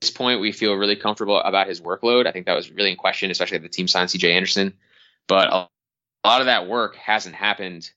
[0.10, 2.28] point we feel really comfortable about his workload.
[2.28, 4.34] I think that was really in question, especially at the team signed C.J.
[4.34, 4.74] Anderson.
[5.28, 5.70] But a
[6.26, 7.90] lot of that work hasn't happened,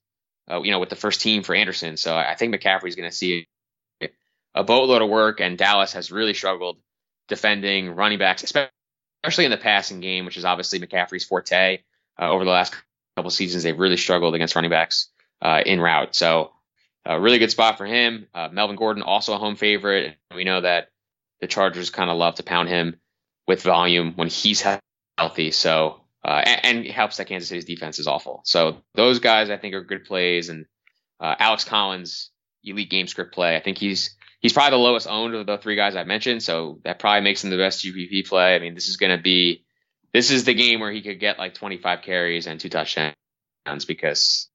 [0.50, 1.96] uh, you know, with the first team for Anderson.
[1.96, 3.46] So I think McCaffrey is going to see
[4.54, 6.78] a boatload of work, and Dallas has really struggled
[7.28, 11.80] defending running backs, especially in the passing game, which is obviously McCaffrey's forte.
[12.18, 12.74] Uh, over the last
[13.16, 15.10] couple seasons, they've really struggled against running backs
[15.42, 16.14] uh, in route.
[16.14, 16.52] So,
[17.04, 18.26] a really good spot for him.
[18.34, 20.16] Uh, Melvin Gordon, also a home favorite.
[20.34, 20.88] We know that
[21.46, 22.96] the Chargers kind of love to pound him
[23.46, 24.64] with volume when he's
[25.16, 25.52] healthy.
[25.52, 28.42] So, uh, and, and helps that Kansas City's defense is awful.
[28.44, 30.48] So, those guys I think are good plays.
[30.48, 30.66] And
[31.20, 32.30] uh, Alex Collins,
[32.64, 33.56] elite game script play.
[33.56, 36.80] I think he's he's probably the lowest owned of the three guys I mentioned, so
[36.84, 38.56] that probably makes him the best GPP play.
[38.56, 39.64] I mean, this is going to be
[40.12, 43.14] this is the game where he could get like 25 carries and two touchdowns
[43.86, 44.48] because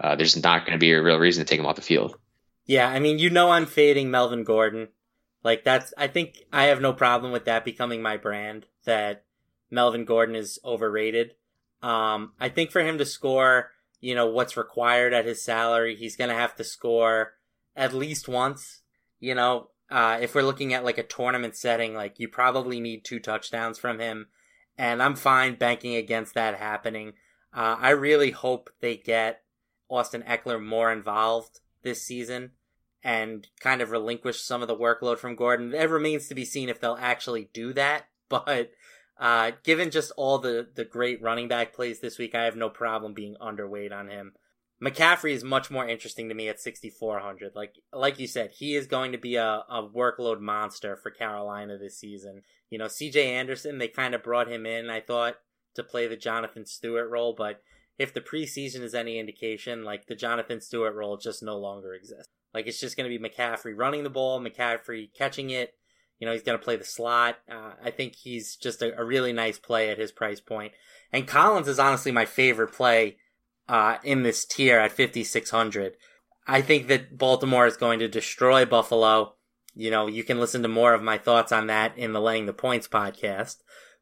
[0.00, 2.16] uh, there's not going to be a real reason to take him off the field.
[2.64, 4.88] Yeah, I mean, you know, I'm fading Melvin Gordon.
[5.46, 8.66] Like that's, I think I have no problem with that becoming my brand.
[8.84, 9.24] That
[9.70, 11.34] Melvin Gordon is overrated.
[11.82, 16.16] Um, I think for him to score, you know, what's required at his salary, he's
[16.16, 17.34] going to have to score
[17.74, 18.82] at least once
[19.20, 23.04] you know, uh, if we're looking at like a tournament setting, like you probably need
[23.04, 24.26] two touchdowns from him.
[24.78, 27.14] And I'm fine banking against that happening.
[27.54, 29.42] Uh, I really hope they get
[29.88, 32.50] Austin Ekeler more involved this season
[33.02, 35.74] and kind of relinquish some of the workload from Gordon.
[35.74, 38.04] It remains to be seen if they'll actually do that.
[38.28, 38.72] But
[39.20, 42.68] uh, given just all the, the great running back plays this week, I have no
[42.68, 44.32] problem being underweight on him.
[44.82, 47.52] McCaffrey is much more interesting to me at 6400.
[47.54, 51.78] Like like you said, he is going to be a, a workload monster for Carolina
[51.78, 52.42] this season.
[52.68, 55.36] You know, CJ Anderson, they kind of brought him in, I thought,
[55.76, 57.62] to play the Jonathan Stewart role, but
[57.98, 62.32] if the preseason is any indication, like the Jonathan Stewart role just no longer exists.
[62.52, 65.74] Like it's just going to be McCaffrey running the ball, McCaffrey catching it.
[66.18, 67.36] You know, he's going to play the slot.
[67.50, 70.72] Uh, I think he's just a, a, really nice play at his price point.
[71.12, 73.18] And Collins is honestly my favorite play
[73.68, 75.96] uh, in this tier at 5,600.
[76.46, 79.34] I think that Baltimore is going to destroy Buffalo.
[79.74, 82.46] You know, you can listen to more of my thoughts on that in the Laying
[82.46, 83.56] the Points podcast.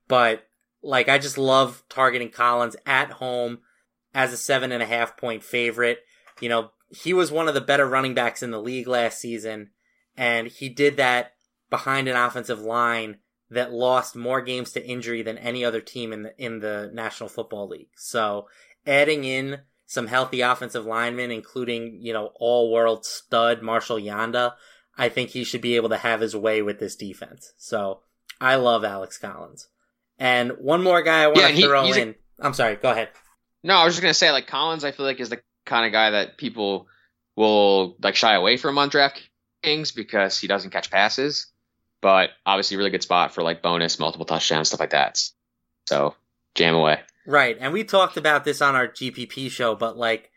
[0.07, 0.47] But,
[0.83, 3.59] like, I just love targeting Collins at home
[4.15, 6.01] as a seven and a half point favorite.
[6.41, 9.71] You know, he was one of the better running backs in the league last season,
[10.17, 11.33] and he did that
[11.71, 13.19] behind an offensive line
[13.51, 17.29] that lost more games to injury than any other team in the in the National
[17.29, 17.91] Football League.
[17.97, 18.49] So
[18.87, 24.55] adding in some healthy offensive linemen, including, you know, all world stud Marshall Yanda,
[24.97, 27.53] I think he should be able to have his way with this defense.
[27.59, 28.01] So
[28.41, 29.69] I love Alex Collins.
[30.19, 32.15] And one more guy I want yeah, to he, throw in.
[32.41, 33.09] i am sorry, go ahead.
[33.65, 35.93] No, I was just gonna say like Collins I feel like is the kind of
[35.93, 36.87] guy that people
[37.35, 41.47] will like shy away from on DraftKings because he doesn't catch passes.
[42.01, 45.19] But obviously really good spot for like bonus, multiple touchdowns, stuff like that.
[45.89, 46.15] So
[46.55, 47.01] jam away.
[47.27, 47.57] Right.
[47.59, 50.31] And we talked about this on our GPP show, but like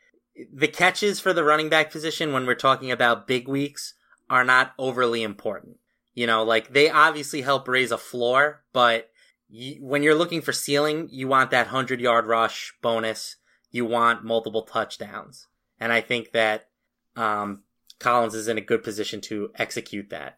[0.53, 3.93] the catches for the running back position when we're talking about big weeks
[4.29, 5.77] are not overly important.
[6.13, 9.09] You know, like they obviously help raise a floor, but
[9.49, 13.37] you, when you're looking for ceiling, you want that 100 yard rush bonus.
[13.71, 15.47] You want multiple touchdowns.
[15.79, 16.67] And I think that
[17.15, 17.63] um,
[17.99, 20.37] Collins is in a good position to execute that.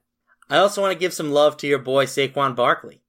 [0.49, 3.01] I also want to give some love to your boy Saquon Barkley.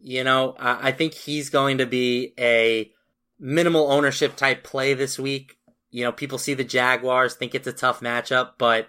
[0.00, 2.90] You know, I think he's going to be a
[3.38, 5.56] minimal ownership type play this week.
[5.90, 8.88] You know, people see the Jaguars, think it's a tough matchup, but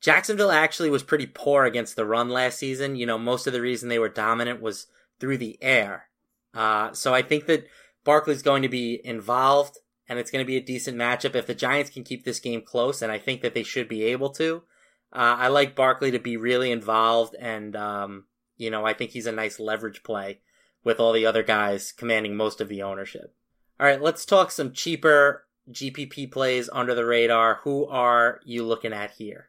[0.00, 2.96] Jacksonville actually was pretty poor against the run last season.
[2.96, 4.86] You know, most of the reason they were dominant was
[5.20, 6.08] through the air.
[6.54, 7.66] Uh, so I think that
[8.04, 9.78] Barkley's going to be involved
[10.08, 12.62] and it's going to be a decent matchup if the Giants can keep this game
[12.62, 14.64] close, and I think that they should be able to.
[15.12, 18.24] Uh, I like Barkley to be really involved and, um,
[18.56, 20.40] you know, I think he's a nice leverage play
[20.82, 23.34] with all the other guys commanding most of the ownership.
[23.78, 27.60] All right, let's talk some cheaper GPP plays under the radar.
[27.62, 29.48] Who are you looking at here?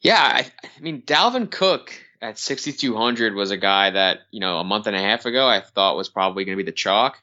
[0.00, 4.64] Yeah, I, I mean, Dalvin Cook at 6,200 was a guy that, you know, a
[4.64, 7.20] month and a half ago I thought was probably going to be the chalk.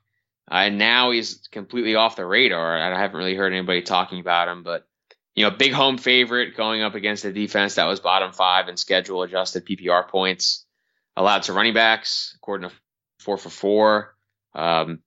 [0.51, 2.77] Uh, and now he's completely off the radar.
[2.77, 4.85] I haven't really heard anybody talking about him, but
[5.35, 8.75] you know, big home favorite going up against a defense that was bottom five in
[8.75, 10.65] schedule adjusted PPR points
[11.15, 12.75] allowed to running backs, according to
[13.19, 14.15] four for four.
[14.53, 14.99] Um,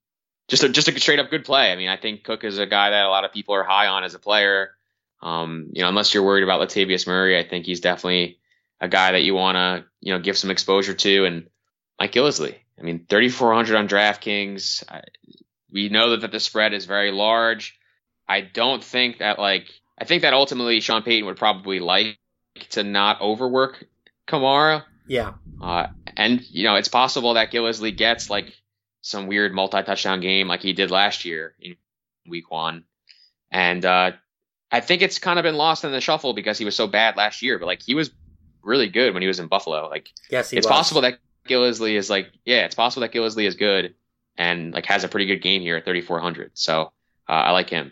[0.47, 1.71] just a just a straight up good play.
[1.71, 3.87] I mean, I think Cook is a guy that a lot of people are high
[3.87, 4.71] on as a player.
[5.21, 8.39] Um, you know, unless you're worried about Latavius Murray, I think he's definitely
[8.83, 11.25] a guy that you want to you know give some exposure to.
[11.25, 11.47] And
[11.99, 14.83] Mike Gillislee, I mean, 3,400 on DraftKings.
[14.89, 15.01] I,
[15.71, 17.79] we know that, that the spread is very large.
[18.27, 19.67] I don't think that like
[19.97, 22.19] I think that ultimately Sean Payton would probably like
[22.71, 23.85] to not overwork
[24.27, 24.83] Kamara.
[25.07, 25.33] Yeah.
[25.61, 28.53] Uh, and you know, it's possible that Gillislee gets like
[29.01, 31.75] some weird multi-touchdown game like he did last year in
[32.27, 32.83] week one.
[33.49, 34.11] And uh,
[34.71, 37.15] I think it's kind of been lost in the shuffle because he was so bad
[37.15, 38.11] last year, but like he was
[38.63, 39.87] really good when he was in Buffalo.
[39.89, 40.73] Like yes, it's was.
[40.73, 43.95] possible that Gillislee is like yeah, it's possible that Gillislee is good
[44.37, 46.51] and like has a pretty good game here at 3400.
[46.53, 46.91] So
[47.27, 47.91] uh, I like him.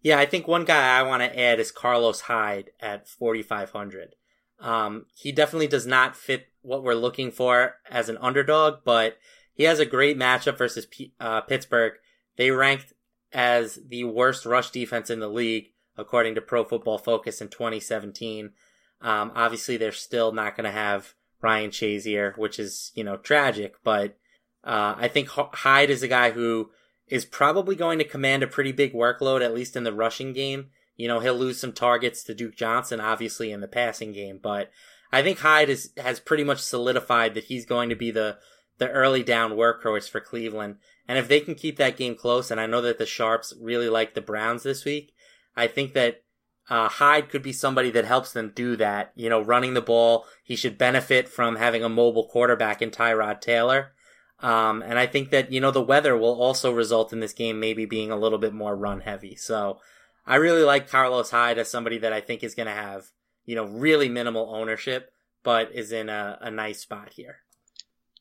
[0.00, 4.14] Yeah, I think one guy I want to add is Carlos Hyde at 4,500.
[4.60, 9.18] Um, he definitely does not fit what we're looking for as an underdog, but
[9.52, 11.94] he has a great matchup versus P- uh, Pittsburgh.
[12.36, 12.92] They ranked
[13.32, 18.52] as the worst rush defense in the league, according to Pro Football Focus in 2017.
[19.00, 23.74] Um, obviously, they're still not going to have Ryan Shazier, which is, you know, tragic,
[23.84, 24.16] but
[24.64, 26.70] uh, I think Hyde is a guy who
[27.06, 30.66] is probably going to command a pretty big workload, at least in the rushing game.
[30.96, 34.70] You know, he'll lose some targets to Duke Johnson, obviously, in the passing game, but
[35.12, 38.38] I think Hyde is, has pretty much solidified that he's going to be the,
[38.78, 40.76] the early down workhorse for Cleveland.
[41.06, 43.88] And if they can keep that game close, and I know that the Sharps really
[43.88, 45.14] like the Browns this week,
[45.56, 46.22] I think that
[46.70, 49.12] uh, Hyde could be somebody that helps them do that.
[49.14, 50.26] You know, running the ball.
[50.42, 53.92] He should benefit from having a mobile quarterback in Tyrod Taylor.
[54.40, 57.58] Um, and I think that, you know, the weather will also result in this game
[57.58, 59.34] maybe being a little bit more run heavy.
[59.34, 59.80] So
[60.24, 63.06] I really like Carlos Hyde as somebody that I think is going to have,
[63.46, 65.10] you know, really minimal ownership,
[65.42, 67.38] but is in a, a nice spot here.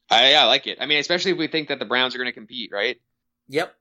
[0.10, 0.78] I, yeah, I like it.
[0.82, 3.00] I mean, especially if we think that the Browns are going to compete, right?
[3.50, 3.76] Yep.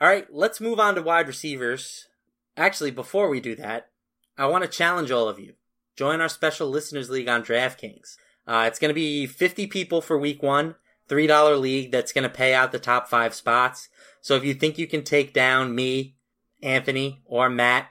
[0.00, 2.08] All right, let's move on to wide receivers.
[2.56, 3.88] Actually, before we do that,
[4.36, 5.54] I want to challenge all of you.
[5.96, 8.16] Join our special listeners league on DraftKings.
[8.46, 10.74] Uh, it's going to be 50 people for week one.
[11.08, 13.88] $3 league that's going to pay out the top five spots.
[14.20, 16.16] So if you think you can take down me,
[16.62, 17.88] Anthony, or Matt,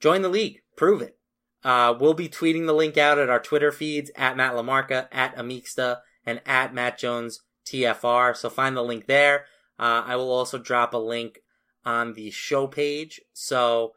[0.00, 0.60] join the league.
[0.76, 1.18] Prove it.
[1.64, 5.36] Uh, we'll be tweeting the link out at our Twitter feeds at Matt Lamarca, at
[5.36, 8.36] Amixta, and at Matt Jones TFR.
[8.36, 9.46] So find the link there.
[9.78, 11.40] Uh, I will also drop a link
[11.84, 13.20] on the show page.
[13.32, 13.92] So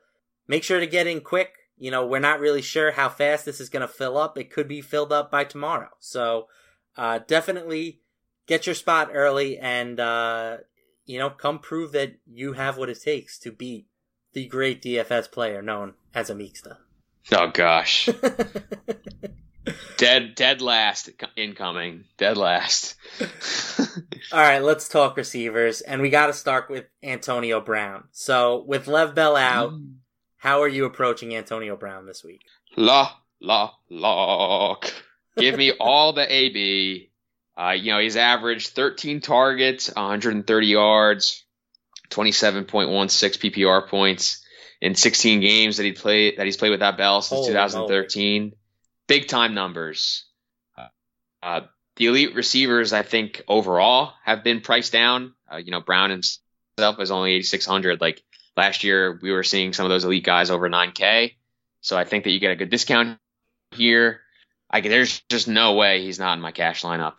[0.48, 1.54] make sure to get in quick.
[1.78, 4.38] You know, we're not really sure how fast this is going to fill up.
[4.38, 5.90] It could be filled up by tomorrow.
[6.00, 6.48] So
[6.96, 8.02] uh, definitely
[8.48, 10.58] get your spot early and, uh,
[11.06, 13.88] you know, come prove that you have what it takes to beat
[14.34, 16.78] the great DFS player known as Amixta.
[17.32, 18.10] Oh gosh.
[19.98, 22.04] dead dead last incoming.
[22.18, 22.96] Dead last.
[24.32, 28.06] All right, let's talk receivers and we got to start with Antonio Brown.
[28.12, 29.96] So, with Lev Bell out, mm.
[30.46, 32.42] How are you approaching Antonio Brown this week?
[32.76, 34.94] La la lock.
[35.36, 37.10] Give me all the AB.
[37.58, 41.44] Uh, you know, he's averaged 13 targets, 130 yards,
[42.12, 42.68] 27.16
[43.40, 44.46] PPR points
[44.82, 48.44] in 16 games that he played that he's played without Bell since Holy 2013.
[48.44, 48.58] Moly.
[49.08, 50.26] Big time numbers.
[51.42, 51.62] Uh,
[51.96, 55.34] the elite receivers, I think overall have been priced down.
[55.52, 58.00] Uh, you know, Brown himself is only 8,600.
[58.00, 58.22] Like
[58.58, 61.34] last year, we were seeing some of those elite guys over 9K.
[61.82, 63.20] So I think that you get a good discount
[63.72, 64.22] here.
[64.70, 67.14] I there's just no way he's not in my cash lineup,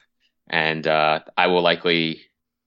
[0.49, 2.23] and uh, I will likely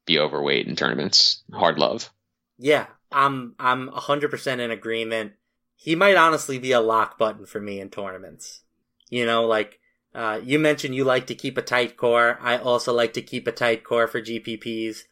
[0.05, 1.43] be overweight in tournaments.
[1.51, 2.09] Hard love.
[2.57, 5.33] Yeah, I'm I'm 100% in agreement.
[5.75, 8.61] He might honestly be a lock button for me in tournaments.
[9.09, 9.79] You know, like
[10.13, 12.37] uh, you mentioned you like to keep a tight core.
[12.41, 15.03] I also like to keep a tight core for GPPs.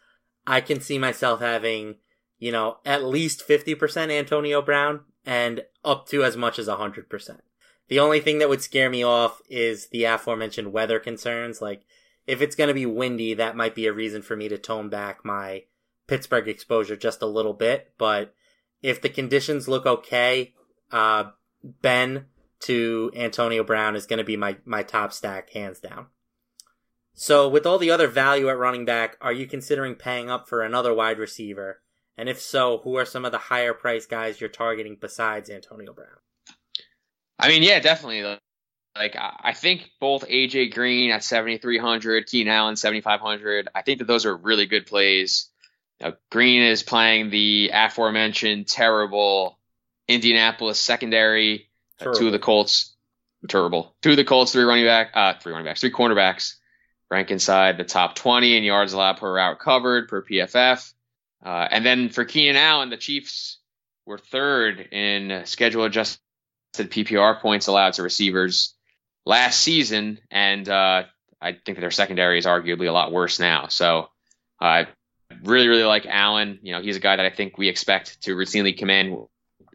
[0.46, 1.96] I can see myself having,
[2.40, 7.40] you know, at least 50% Antonio Brown and up to as much as 100%.
[7.88, 11.62] The only thing that would scare me off is the aforementioned weather concerns.
[11.62, 11.84] Like,
[12.26, 14.90] if it's going to be windy, that might be a reason for me to tone
[14.90, 15.64] back my
[16.08, 18.34] Pittsburgh exposure just a little bit, but
[18.82, 20.54] if the conditions look okay,
[20.92, 21.26] uh,
[21.64, 22.26] Ben
[22.62, 26.08] to Antonio Brown is going to be my, my top stack hands down.
[27.14, 30.62] So with all the other value at running back, are you considering paying up for
[30.62, 31.82] another wide receiver?
[32.18, 35.94] And if so, who are some of the higher price guys you're targeting besides Antonio
[35.94, 36.08] Brown?
[37.40, 38.24] I mean, yeah, definitely.
[38.96, 43.70] Like I think both AJ Green at 7300, Keenan Allen 7500.
[43.76, 45.50] I think that those are really good plays.
[46.02, 49.60] Now, Green is playing the aforementioned terrible
[50.08, 51.70] Indianapolis secondary.
[52.00, 52.96] Uh, two of the Colts,
[53.48, 53.96] terrible.
[54.02, 56.56] Two of the Colts, three running back, uh, three running backs, three cornerbacks,
[57.10, 60.94] rank inside the top 20 in yards allowed per route covered per PFF.
[61.44, 63.60] Uh, and then for Keenan Allen, the Chiefs
[64.06, 66.20] were third in schedule adjusted
[66.76, 68.74] PPR points allowed to receivers
[69.26, 71.04] last season, and uh,
[71.42, 73.68] I think their secondary is arguably a lot worse now.
[73.68, 74.10] So
[74.60, 74.86] uh,
[75.44, 76.60] really, really like Allen.
[76.62, 79.16] You know, he's a guy that I think we expect to routinely command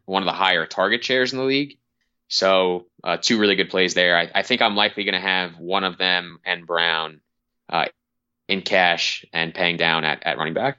[0.04, 1.78] one of the higher target shares in the league.
[2.28, 4.16] So uh, two really good plays there.
[4.16, 7.20] I, I think I'm likely going to have one of them and Brown
[7.68, 7.86] uh,
[8.48, 10.78] in cash and paying down at, at running back.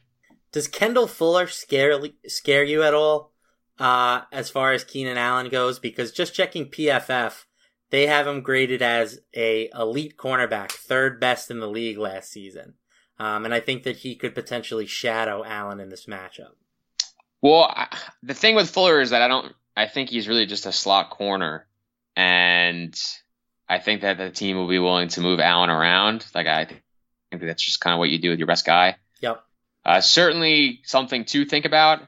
[0.53, 3.33] Does Kendall Fuller scare scare you at all
[3.79, 5.79] uh, as far as Keenan Allen goes?
[5.79, 7.45] Because just checking PFF,
[7.89, 12.75] they have him graded as a elite cornerback, third best in the league last season.
[13.17, 16.53] Um, and I think that he could potentially shadow Allen in this matchup.
[17.41, 17.87] Well, I,
[18.21, 19.53] the thing with Fuller is that I don't.
[19.75, 21.67] I think he's really just a slot corner,
[22.15, 22.95] and
[23.67, 26.25] I think that the team will be willing to move Allen around.
[26.35, 26.81] Like I think
[27.41, 28.97] that's just kind of what you do with your best guy.
[29.85, 31.99] Uh, certainly something to think about,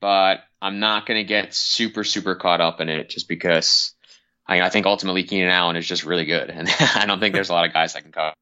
[0.00, 3.94] but I'm not going to get super super caught up in it just because
[4.46, 7.50] I, I think ultimately Keenan Allen is just really good, and I don't think there's
[7.50, 8.34] a lot of guys that can cover.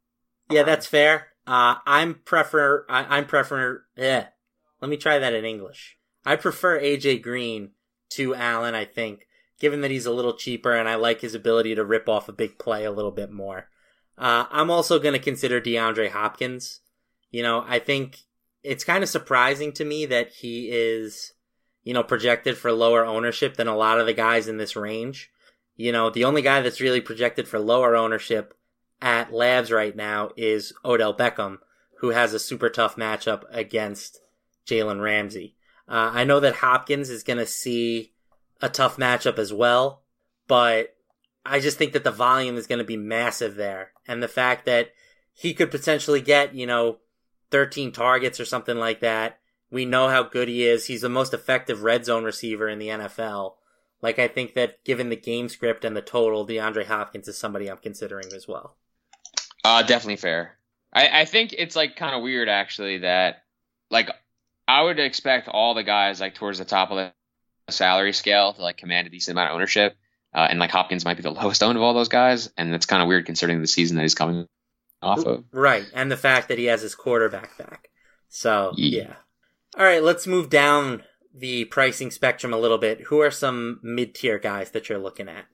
[0.51, 1.29] Yeah, that's fair.
[1.47, 4.29] Uh, I'm prefer, I, am prefer, yeah.
[4.81, 5.97] Let me try that in English.
[6.25, 7.71] I prefer AJ Green
[8.11, 9.27] to Allen, I think,
[9.61, 12.33] given that he's a little cheaper and I like his ability to rip off a
[12.33, 13.69] big play a little bit more.
[14.19, 16.81] Uh, I'm also going to consider DeAndre Hopkins.
[17.31, 18.21] You know, I think
[18.67, 21.35] it's kind of surprising to me that he is,
[21.85, 25.31] you know, projected for lower ownership than a lot of the guys in this range.
[25.77, 28.55] You know, the only guy that's really projected for lower ownership
[29.01, 31.59] at labs right now is Odell Beckham,
[32.01, 34.21] who has a super tough matchup against
[34.67, 35.55] Jalen Ramsey.
[35.89, 38.15] Uh, I know that Hopkins is going to see
[38.61, 40.03] a tough matchup as well,
[40.49, 40.97] but
[41.45, 43.93] I just think that the volume is going to be massive there.
[44.09, 44.91] And the fact that
[45.33, 46.99] he could potentially get, you know,
[47.51, 49.39] 13 targets or something like that.
[49.71, 50.87] We know how good he is.
[50.87, 53.55] He's the most effective red zone receiver in the NFL.
[54.01, 57.69] Like, I think that given the game script and the total, DeAndre Hopkins is somebody
[57.69, 58.77] I'm considering as well.
[59.65, 60.59] Uh, definitely fair.
[60.93, 63.43] I, I think it's like kind of weird actually that
[63.91, 64.11] like
[64.69, 68.63] I would expect all the guys like towards the top of the salary scale to
[68.63, 69.97] like command a decent amount of ownership.
[70.35, 72.87] Uh, and like Hopkins might be the lowest owned of all those guys, and it's
[72.87, 74.47] kind of weird considering the season that he's coming
[75.07, 75.45] off of.
[75.53, 77.91] Right, and the fact that he has his quarterback back.
[78.29, 79.01] So yeah.
[79.01, 79.15] yeah.
[79.79, 81.03] All right, let's move down
[81.35, 83.03] the pricing spectrum a little bit.
[83.03, 85.45] Who are some mid tier guys that you're looking at?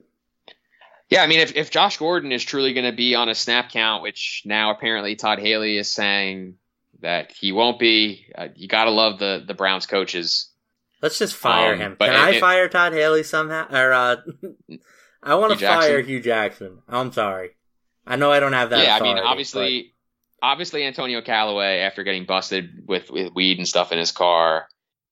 [1.09, 3.69] Yeah, I mean, if, if Josh Gordon is truly going to be on a snap
[3.69, 6.55] count, which now apparently Todd Haley is saying
[7.01, 10.49] that he won't be, uh, you got to love the the Browns coaches.
[11.01, 11.95] Let's just fire um, him.
[11.99, 13.67] Can it, I fire Todd Haley somehow?
[13.69, 14.15] Or uh,
[15.23, 16.79] I want to fire Hue Jackson.
[16.87, 17.51] I'm sorry.
[18.05, 18.83] I know I don't have that.
[18.83, 19.93] Yeah, I mean, obviously,
[20.41, 20.47] but...
[20.47, 24.67] obviously Antonio Callaway, after getting busted with with weed and stuff in his car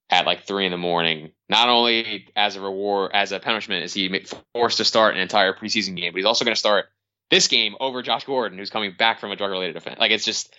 [0.10, 3.94] at like three in the morning, not only as a reward, as a punishment, is
[3.94, 6.86] he forced to start an entire preseason game, but he's also going to start
[7.30, 10.00] this game over Josh Gordon, who's coming back from a drug related offense.
[10.00, 10.54] Like it's just,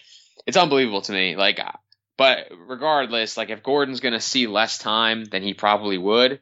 [0.47, 1.37] it's unbelievable to me.
[1.37, 1.72] Like, uh,
[2.16, 6.41] but regardless, like if Gordon's going to see less time than he probably would,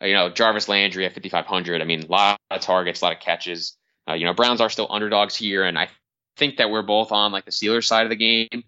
[0.00, 1.80] you know, Jarvis Landry at 5,500.
[1.80, 3.76] I mean, a lot of targets, a lot of catches.
[4.08, 5.88] Uh, you know, Browns are still underdogs here, and I
[6.36, 8.64] think that we're both on like the Steelers side of the game.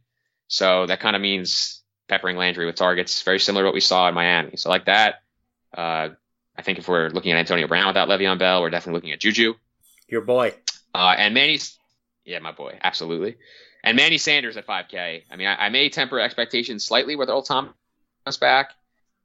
[0.48, 4.08] So that kind of means peppering Landry with targets, very similar to what we saw
[4.08, 4.56] in Miami.
[4.56, 5.22] So like that,
[5.76, 6.08] uh,
[6.56, 9.20] I think if we're looking at Antonio Brown without Le'Veon Bell, we're definitely looking at
[9.20, 9.54] Juju.
[10.08, 10.54] Your boy.
[10.92, 11.78] Uh, and Manny's,
[12.24, 13.36] yeah, my boy, absolutely.
[13.84, 15.22] And Manny Sanders at 5K.
[15.30, 17.72] I mean, I, I may temper expectations slightly with Earl Thomas
[18.40, 18.72] back,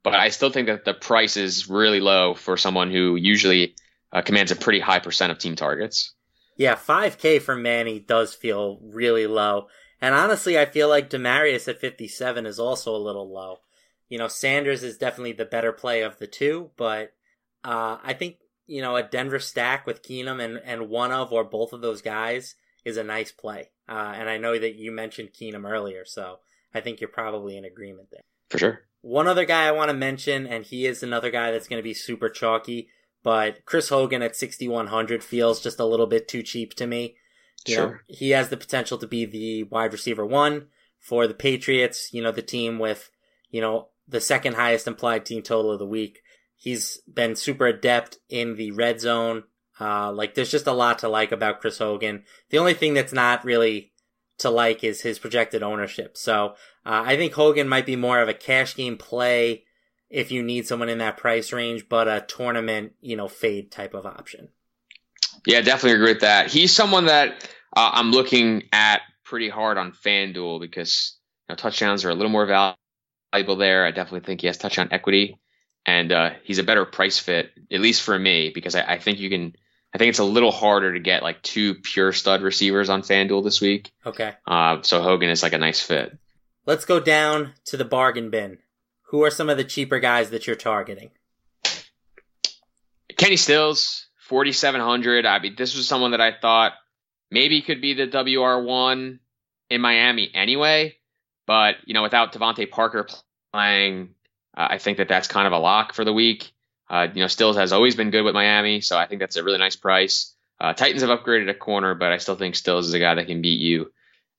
[0.03, 3.75] but I still think that the price is really low for someone who usually
[4.15, 6.13] uh, commands a pretty high percent of team targets.
[6.55, 9.67] Yeah, 5K for Manny does feel really low.
[9.99, 13.57] And honestly, I feel like Demaryius at 57 is also a little low.
[14.07, 17.11] You know, Sanders is definitely the better play of the two, but
[17.65, 18.37] uh, I think,
[18.67, 22.01] you know, a Denver stack with Keenum and, and one of or both of those
[22.01, 22.55] guys
[22.85, 23.71] is a nice play.
[23.89, 26.39] Uh, and I know that you mentioned Keenum earlier, so
[26.73, 28.21] I think you're probably in agreement there.
[28.49, 28.81] For sure.
[29.01, 31.83] One other guy I want to mention, and he is another guy that's going to
[31.83, 32.89] be super chalky,
[33.25, 37.15] but Chris Hogan at 6,100 feels just a little bit too cheap to me.
[37.65, 37.87] You sure.
[37.87, 40.67] Know, he has the potential to be the wide receiver one
[40.99, 43.09] for the Patriots, you know, the team with,
[43.49, 46.21] you know, the second highest implied team total of the week.
[46.55, 49.45] He's been super adept in the red zone.
[49.81, 52.25] Uh, like there's just a lot to like about Chris Hogan.
[52.51, 53.91] The only thing that's not really
[54.37, 56.15] to like is his projected ownership.
[56.15, 56.53] So,
[56.85, 59.63] uh, I think Hogan might be more of a cash game play
[60.09, 63.93] if you need someone in that price range, but a tournament, you know, fade type
[63.93, 64.49] of option.
[65.45, 66.51] Yeah, definitely agree with that.
[66.51, 72.05] He's someone that uh, I'm looking at pretty hard on FanDuel because you know, touchdowns
[72.05, 73.85] are a little more valuable there.
[73.85, 75.37] I definitely think he has touchdown equity,
[75.85, 79.19] and uh, he's a better price fit, at least for me, because I, I, think
[79.19, 79.53] you can.
[79.93, 83.43] I think it's a little harder to get like two pure stud receivers on FanDuel
[83.43, 83.91] this week.
[84.05, 84.33] Okay.
[84.45, 86.17] Uh, so Hogan is like a nice fit.
[86.65, 88.57] Let's go down to the bargain bin.
[89.09, 91.11] Who are some of the cheaper guys that you're targeting?
[93.17, 95.25] Kenny Stills, 4,700.
[95.25, 96.73] I mean, this was someone that I thought
[97.31, 99.19] maybe could be the WR1
[99.69, 100.95] in Miami anyway.
[101.45, 103.07] But, you know, without DeVante Parker
[103.53, 104.09] playing,
[104.57, 106.51] uh, I think that that's kind of a lock for the week.
[106.89, 109.43] Uh, you know, Stills has always been good with Miami, so I think that's a
[109.43, 110.35] really nice price.
[110.59, 113.27] Uh, Titans have upgraded a corner, but I still think Stills is a guy that
[113.27, 113.91] can beat you.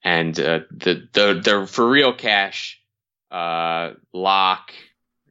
[0.03, 2.81] And uh, the the the for real cash
[3.31, 4.73] uh, lock,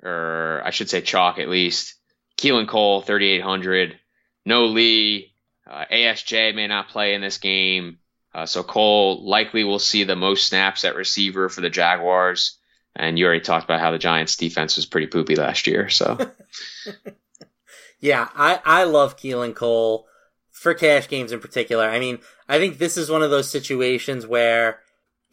[0.04, 1.96] or I should say chalk at least.
[2.38, 4.00] Keelan Cole, 3,800.
[4.46, 5.34] No Lee.
[5.70, 7.98] Uh, ASJ may not play in this game.
[8.34, 12.58] Uh, so Cole likely will see the most snaps at receiver for the Jaguars.
[12.96, 15.90] And you already talked about how the Giants defense was pretty poopy last year.
[15.90, 16.18] So,
[18.00, 20.06] yeah, I, I love Keelan Cole
[20.52, 21.90] for cash games in particular.
[21.90, 24.80] I mean, I think this is one of those situations where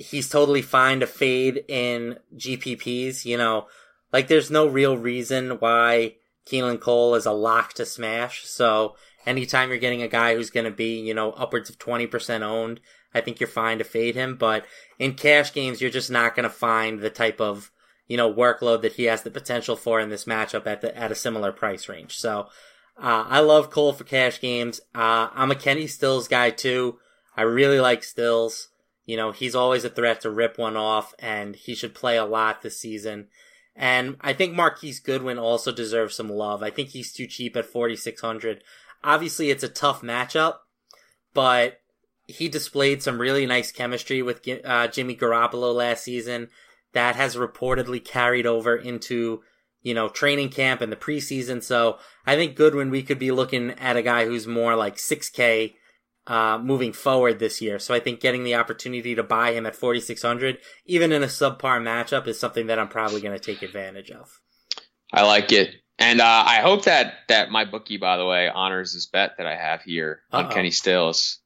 [0.03, 3.25] he's totally fine to fade in GPPs.
[3.25, 3.67] You know,
[4.13, 8.47] like there's no real reason why Keelan Cole is a lock to smash.
[8.47, 8.97] So
[9.27, 12.81] anytime you're getting a guy who's going to be, you know, upwards of 20% owned,
[13.15, 14.37] I think you're fine to fade him.
[14.37, 14.65] But
[14.99, 17.71] in cash games, you're just not going to find the type of,
[18.09, 21.13] you know, workload that he has the potential for in this matchup at the, at
[21.13, 22.17] a similar price range.
[22.17, 22.49] So,
[22.99, 24.81] uh, I love Cole for cash games.
[24.95, 26.99] Uh, I'm a Kenny Stills guy too.
[27.37, 28.69] I really like Stills.
[29.05, 32.25] You know, he's always a threat to rip one off, and he should play a
[32.25, 33.29] lot this season.
[33.75, 36.63] And I think Marquise Goodwin also deserves some love.
[36.63, 38.63] I think he's too cheap at 4,600.
[39.03, 40.57] Obviously, it's a tough matchup,
[41.35, 41.81] but
[42.27, 46.49] he displayed some really nice chemistry with uh, Jimmy Garoppolo last season.
[46.93, 49.43] That has reportedly carried over into,
[49.81, 51.63] you know, training camp and the preseason.
[51.63, 55.75] So I think Goodwin, we could be looking at a guy who's more like 6K
[56.27, 57.79] uh, moving forward this year.
[57.79, 61.81] So I think getting the opportunity to buy him at 4,600, even in a subpar
[61.81, 64.41] matchup, is something that I'm probably going to take advantage of.
[65.13, 65.75] I like it.
[65.99, 69.47] And uh, I hope that that my bookie, by the way, honors this bet that
[69.47, 70.55] I have here on Uh-oh.
[70.55, 71.39] Kenny Stills.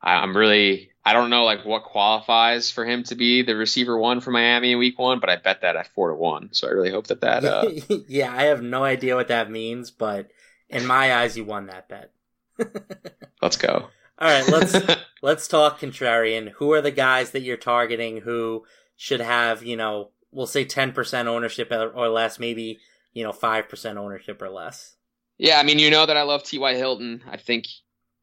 [0.00, 3.98] I, I'm really I don't know like what qualifies for him to be the receiver
[3.98, 6.50] one for Miami in Week One, but I bet that at four to one.
[6.52, 7.44] So I really hope that that.
[7.44, 7.70] Uh,
[8.08, 10.30] yeah, I have no idea what that means, but
[10.68, 12.12] in my eyes, you won that bet.
[13.42, 13.88] let's go.
[14.24, 14.74] All right, let's
[15.22, 16.48] let's talk contrarian.
[16.52, 18.64] Who are the guys that you're targeting who
[18.96, 22.78] should have, you know, we'll say 10% ownership or less, maybe,
[23.12, 24.96] you know, 5% ownership or less?
[25.36, 26.74] Yeah, I mean, you know that I love T.Y.
[26.74, 27.22] Hilton.
[27.30, 27.66] I think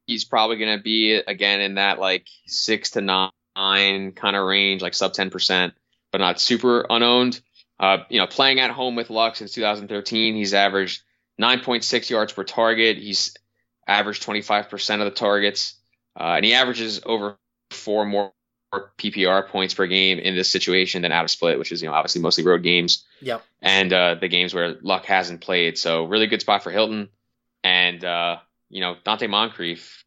[0.08, 4.82] he's probably going to be again in that like six to nine kind of range,
[4.82, 5.76] like sub ten percent,
[6.12, 7.40] but not super unowned.
[7.80, 11.04] Uh, you know, playing at home with Luck since 2013, he's averaged
[11.40, 12.98] 9.6 yards per target.
[12.98, 13.36] He's
[13.88, 15.81] averaged 25% of the targets,
[16.20, 17.38] uh, and he averages over
[17.72, 18.34] four more
[18.98, 21.94] PPR points per game in this situation than out of split, which is you know
[21.94, 23.44] obviously mostly road games Yep.
[23.62, 25.78] and uh, the games where Luck hasn't played.
[25.78, 27.10] So really good spot for Hilton,
[27.64, 28.38] and uh,
[28.70, 30.06] you know Donte Moncrief,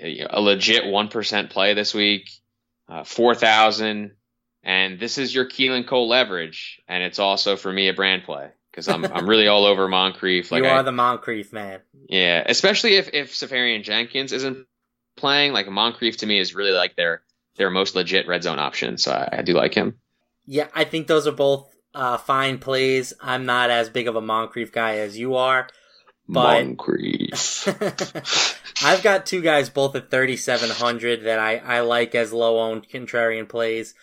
[0.00, 2.28] a legit one percent play this week,
[2.88, 4.12] uh, four thousand,
[4.62, 8.50] and this is your Keelan Cole leverage, and it's also for me a brand play
[8.70, 10.50] because I'm I'm really all over Moncrief.
[10.52, 11.80] Like you are I- the Moncrief man.
[12.10, 14.66] yeah, especially if if Seferian Jenkins isn't
[15.16, 17.22] playing, like Moncrief to me is really like their
[17.56, 18.96] their most legit red zone option.
[18.98, 19.98] So I, I do like him.
[20.46, 23.12] Yeah, I think those are both uh, fine plays.
[23.20, 25.68] I'm not as big of a Moncrief guy as you are.
[26.28, 27.68] But- Moncrief.
[28.84, 33.48] I've got two guys both at 3,700 that I, I like as low owned contrarian
[33.48, 33.94] plays.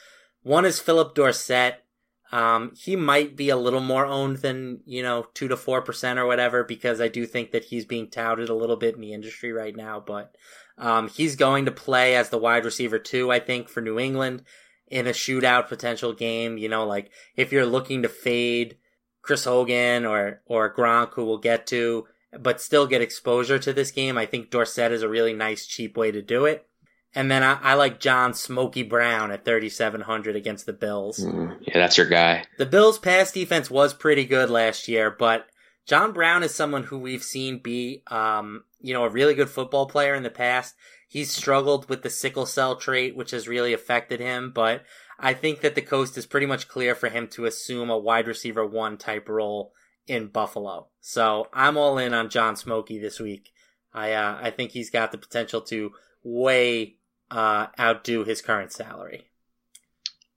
[0.43, 1.83] One is Phillip Dorsett.
[2.31, 6.25] Um, he might be a little more owned than, you know, 2 to 4% or
[6.27, 9.51] whatever, because I do think that he's being touted a little bit in the industry
[9.51, 9.99] right now.
[9.99, 10.35] But
[10.77, 14.43] um, he's going to play as the wide receiver too, I think, for New England
[14.87, 16.57] in a shootout potential game.
[16.57, 18.77] You know, like if you're looking to fade
[19.23, 22.05] Chris Hogan or, or Gronk, who we'll get to,
[22.37, 24.17] but still get exposure to this game.
[24.17, 26.68] I think Dorsett is a really nice, cheap way to do it.
[27.15, 31.19] And then I, I like John Smokey Brown at 3,700 against the Bills.
[31.19, 32.43] Mm, yeah, that's your guy.
[32.57, 35.47] The Bills' pass defense was pretty good last year, but
[35.87, 39.87] John Brown is someone who we've seen be, um, you know, a really good football
[39.87, 40.75] player in the past.
[41.07, 44.83] He's struggled with the sickle cell trait, which has really affected him, but
[45.17, 48.27] I think that the coast is pretty much clear for him to assume a wide
[48.27, 49.73] receiver one type role
[50.05, 50.89] in Buffalo.
[51.01, 53.49] So I'm all in on John Smokey this week.
[53.91, 55.91] I uh, I think he's got the potential to
[56.23, 56.97] way
[57.31, 59.25] uh, outdo his current salary.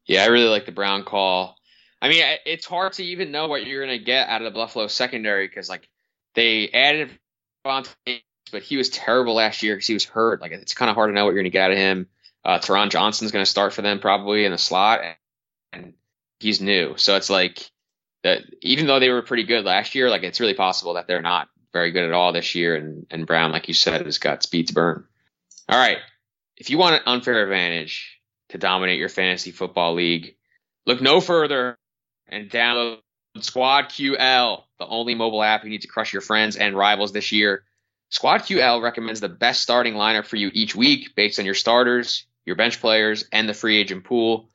[0.07, 1.57] Yeah, I really like the Brown call.
[2.01, 4.59] I mean, it's hard to even know what you're going to get out of the
[4.59, 5.89] Buffalo secondary because, like,
[6.35, 7.17] they added
[7.65, 10.41] Vontae, but he was terrible last year because he was hurt.
[10.41, 12.09] Like, it's kind of hard to know what you're going to get out of him.
[12.45, 15.01] Uh, Taron Johnson's going to start for them probably in the slot,
[15.73, 15.95] and
[16.41, 16.95] he's new.
[16.97, 17.71] So it's like
[18.25, 18.43] that.
[18.63, 21.49] Even though they were pretty good last year, like it's really possible that they're not
[21.73, 22.75] very good at all this year.
[22.75, 25.05] And and Brown, like you said, has got speed to burn.
[25.69, 25.99] All right,
[26.57, 30.37] if you want an unfair advantage to dominate your fantasy football league,
[30.87, 31.79] look no further
[32.29, 32.99] and download
[33.41, 37.33] Squad QL, the only mobile app you need to crush your friends and rivals this
[37.33, 37.65] year.
[38.11, 42.27] Squad QL recommends the best starting lineup for you each week based on your starters,
[42.45, 44.51] your bench players, and the free agent pool.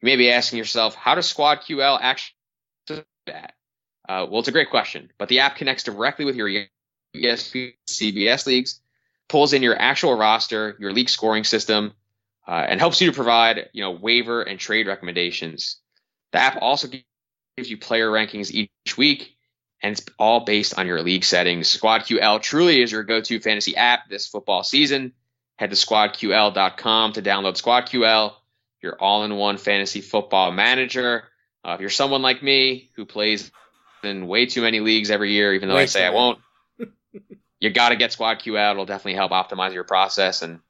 [0.00, 2.36] You may be asking yourself, how does Squad QL actually
[2.86, 3.54] do that?
[4.08, 6.48] Uh, well, it's a great question, but the app connects directly with your
[7.16, 8.80] ESPN CBS leagues,
[9.28, 11.92] pulls in your actual roster, your league scoring system,
[12.46, 15.78] uh, and helps you to provide you know waiver and trade recommendations.
[16.32, 16.88] The app also
[17.56, 19.36] gives you player rankings each week,
[19.82, 21.74] and it's all based on your league settings.
[21.76, 25.12] SquadQL truly is your go-to fantasy app this football season.
[25.56, 28.32] Head to squadql.com to download SquadQL,
[28.82, 31.24] your all-in-one fantasy football manager.
[31.64, 33.52] Uh, if you're someone like me who plays
[34.02, 36.38] in way too many leagues every year, even though Way I say I won't,
[37.64, 38.72] you got to get SquadQL.
[38.72, 40.60] It'll definitely help optimize your process and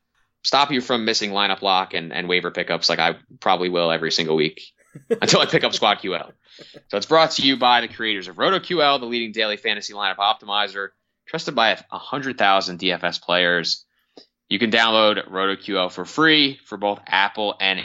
[0.45, 4.12] stop you from missing lineup lock and, and waiver pickups like I probably will every
[4.12, 4.62] single week
[5.20, 6.32] until I pick up Squad QL.
[6.88, 10.18] So it's brought to you by the creators of RotoQL, the leading daily fantasy lineup
[10.18, 10.90] optimizer,
[11.26, 13.84] trusted by 100,000 DFS players.
[14.49, 17.80] You can download RotoQL for free for both Apple and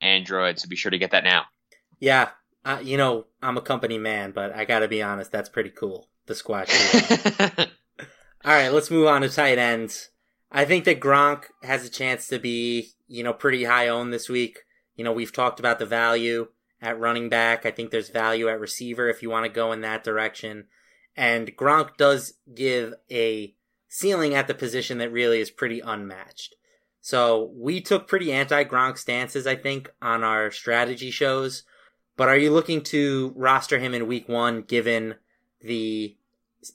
[0.00, 1.44] Android, so be sure to get that now.
[2.00, 2.30] Yeah,
[2.64, 6.08] uh, you know, I'm a company man, but I gotta be honest, that's pretty cool.
[6.26, 6.68] The squad.
[6.68, 7.66] team.
[8.48, 10.08] All right, let's move on to tight ends.
[10.50, 14.30] I think that Gronk has a chance to be, you know, pretty high owned this
[14.30, 14.60] week.
[14.96, 16.48] You know, we've talked about the value
[16.80, 17.66] at running back.
[17.66, 20.64] I think there's value at receiver if you want to go in that direction.
[21.14, 23.54] And Gronk does give a
[23.86, 26.54] ceiling at the position that really is pretty unmatched.
[27.02, 31.64] So we took pretty anti Gronk stances, I think, on our strategy shows.
[32.16, 35.16] But are you looking to roster him in week one, given
[35.60, 36.16] the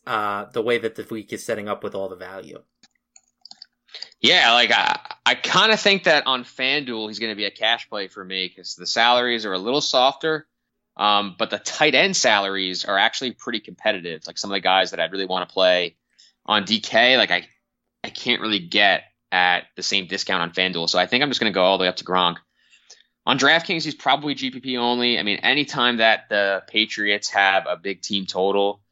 [0.05, 2.61] uh, the way that the week is setting up with all the value?
[4.21, 7.51] Yeah, like I, I kind of think that on FanDuel he's going to be a
[7.51, 10.47] cash play for me because the salaries are a little softer,
[10.95, 14.25] um, but the tight end salaries are actually pretty competitive.
[14.25, 15.97] Like some of the guys that I'd really want to play
[16.45, 17.47] on DK, like I,
[18.03, 20.89] I can't really get at the same discount on FanDuel.
[20.89, 22.37] So I think I'm just going to go all the way up to Gronk.
[23.25, 25.17] On DraftKings, he's probably GPP only.
[25.17, 28.82] I mean, anytime that the Patriots have a big team total,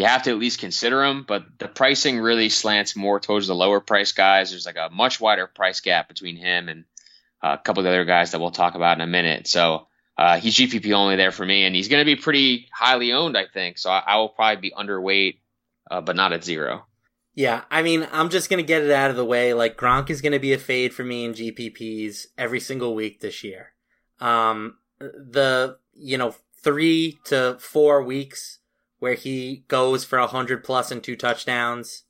[0.00, 1.26] you have to at least consider them.
[1.28, 4.50] But the pricing really slants more towards the lower price guys.
[4.50, 6.84] There's like a much wider price gap between him and
[7.42, 9.46] a couple of the other guys that we'll talk about in a minute.
[9.46, 13.12] So uh, he's GPP only there for me, and he's going to be pretty highly
[13.12, 13.76] owned, I think.
[13.76, 15.40] So I, I will probably be underweight,
[15.90, 16.86] uh, but not at zero.
[17.34, 19.54] Yeah, I mean, I'm just gonna get it out of the way.
[19.54, 23.44] Like Gronk is gonna be a fade for me in GPPs every single week this
[23.44, 23.72] year.
[24.18, 28.58] Um, the you know three to four weeks
[29.00, 32.04] where he goes for a hundred plus and two touchdowns.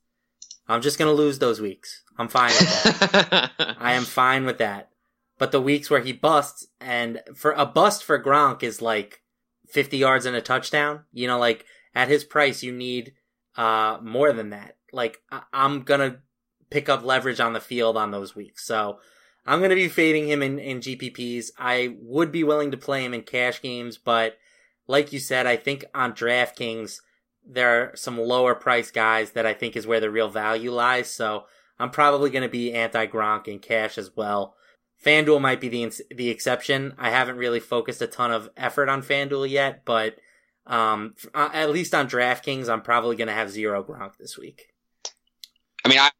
[0.69, 2.03] I'm just gonna lose those weeks.
[2.19, 3.51] I'm fine with that.
[3.81, 4.91] I am fine with that.
[5.39, 9.23] But the weeks where he busts and for a bust for Gronk is like
[9.69, 11.05] 50 yards and a touchdown.
[11.13, 11.65] You know, like
[11.95, 13.15] at his price, you need
[13.57, 14.77] uh more than that.
[14.93, 16.19] Like I- I'm gonna
[16.71, 18.67] pick up leverage on the field on those weeks.
[18.67, 18.99] So
[19.47, 21.51] I'm gonna be fading him in, in GPPs.
[21.59, 24.37] I would be willing to play him in cash games, but
[24.91, 27.01] like you said, I think on DraftKings
[27.47, 31.09] there are some lower price guys that I think is where the real value lies.
[31.09, 31.45] So
[31.79, 34.57] I'm probably going to be anti Gronk in cash as well.
[35.05, 36.95] FanDuel might be the the exception.
[36.99, 40.17] I haven't really focused a ton of effort on FanDuel yet, but
[40.67, 44.73] um, at least on DraftKings, I'm probably going to have zero Gronk this week.
[45.85, 46.11] I mean, I,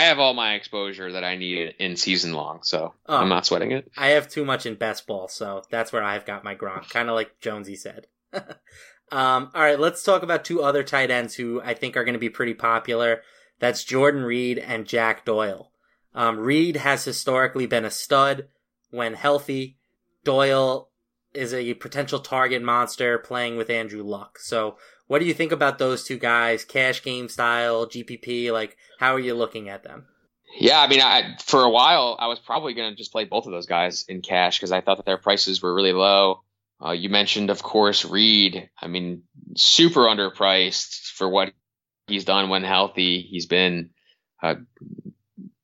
[0.00, 3.44] I have all my exposure that I need in season long, so oh, I'm not
[3.44, 3.92] sweating it.
[3.98, 7.10] I have too much in best ball, so that's where I've got my Gronk, kind
[7.10, 8.06] of like Jonesy said.
[8.32, 12.14] um, all right, let's talk about two other tight ends who I think are going
[12.14, 13.20] to be pretty popular.
[13.58, 15.70] That's Jordan Reed and Jack Doyle.
[16.14, 18.48] Um, Reed has historically been a stud
[18.88, 19.76] when healthy.
[20.24, 20.88] Doyle
[21.34, 24.38] is a potential target monster playing with Andrew Luck.
[24.38, 24.78] So,
[25.10, 28.52] what do you think about those two guys, cash game style, GPP?
[28.52, 30.06] Like, how are you looking at them?
[30.56, 33.44] Yeah, I mean, I, for a while, I was probably going to just play both
[33.44, 36.44] of those guys in cash because I thought that their prices were really low.
[36.80, 38.70] Uh, you mentioned, of course, Reed.
[38.80, 39.24] I mean,
[39.56, 41.52] super underpriced for what
[42.06, 43.20] he's done when healthy.
[43.20, 43.90] He's been
[44.40, 44.54] uh,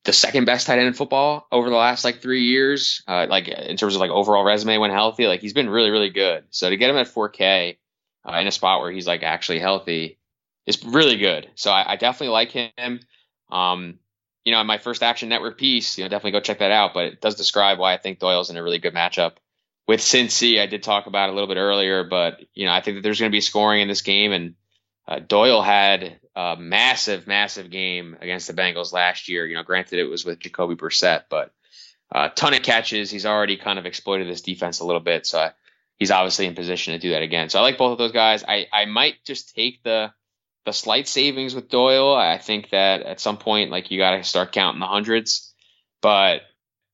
[0.02, 3.00] the second best tight end in football over the last like three years.
[3.06, 6.10] Uh, like in terms of like overall resume when healthy, like he's been really, really
[6.10, 6.46] good.
[6.50, 7.76] So to get him at 4K
[8.26, 10.18] uh, in a spot where he's like actually healthy
[10.66, 11.48] is really good.
[11.54, 13.00] So I, I definitely like him.
[13.50, 13.98] Um,
[14.44, 16.94] you know, in my first Action Network piece, you know, definitely go check that out.
[16.94, 19.34] But it does describe why I think Doyle's in a really good matchup
[19.86, 20.60] with Cincy.
[20.60, 23.20] I did talk about a little bit earlier, but you know, I think that there's
[23.20, 24.54] going to be scoring in this game, and
[25.06, 29.46] uh, Doyle had a massive, massive game against the Bengals last year.
[29.46, 31.52] You know, granted it was with Jacoby Brissett, but
[32.12, 33.10] a uh, ton of catches.
[33.10, 35.52] He's already kind of exploited this defense a little bit, so I,
[35.96, 37.48] he's obviously in position to do that again.
[37.48, 38.44] So I like both of those guys.
[38.46, 40.12] I I might just take the
[40.64, 42.14] the slight savings with Doyle.
[42.14, 45.54] I think that at some point, like you got to start counting the hundreds,
[46.02, 46.42] but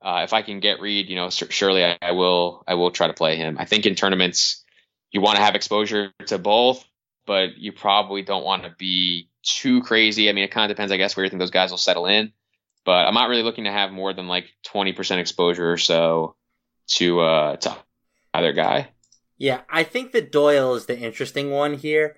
[0.03, 2.65] uh, if I can get Reed, you know, surely I, I, will.
[2.67, 3.57] I will try to play him.
[3.59, 4.65] I think in tournaments,
[5.13, 6.85] you want to have exposure to both,
[7.25, 10.29] but you probably don't want to be too crazy.
[10.29, 12.07] I mean, it kind of depends, I guess, where you think those guys will settle
[12.07, 12.33] in.
[12.85, 16.35] But I'm not really looking to have more than like 20% exposure or so
[16.95, 17.77] to uh, to
[18.35, 18.91] either guy.
[19.39, 22.17] Yeah, I think that Doyle is the interesting one here.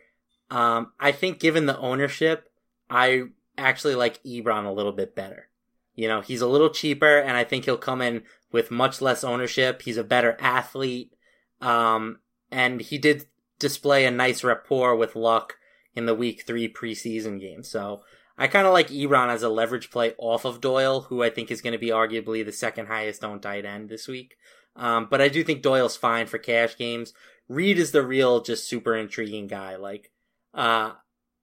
[0.50, 2.50] Um, I think given the ownership,
[2.90, 3.24] I
[3.56, 5.48] actually like Ebron a little bit better.
[5.94, 9.24] You know, he's a little cheaper, and I think he'll come in with much less
[9.24, 9.82] ownership.
[9.82, 11.12] He's a better athlete,
[11.60, 12.18] um,
[12.50, 13.26] and he did
[13.58, 15.56] display a nice rapport with Luck
[15.94, 17.62] in the Week Three preseason game.
[17.62, 18.02] So
[18.36, 21.50] I kind of like Ebron as a leverage play off of Doyle, who I think
[21.50, 24.36] is going to be arguably the second highest owned tight end this week.
[24.76, 27.12] Um, but I do think Doyle's fine for cash games.
[27.48, 29.76] Reed is the real, just super intriguing guy.
[29.76, 30.10] Like,
[30.52, 30.92] uh,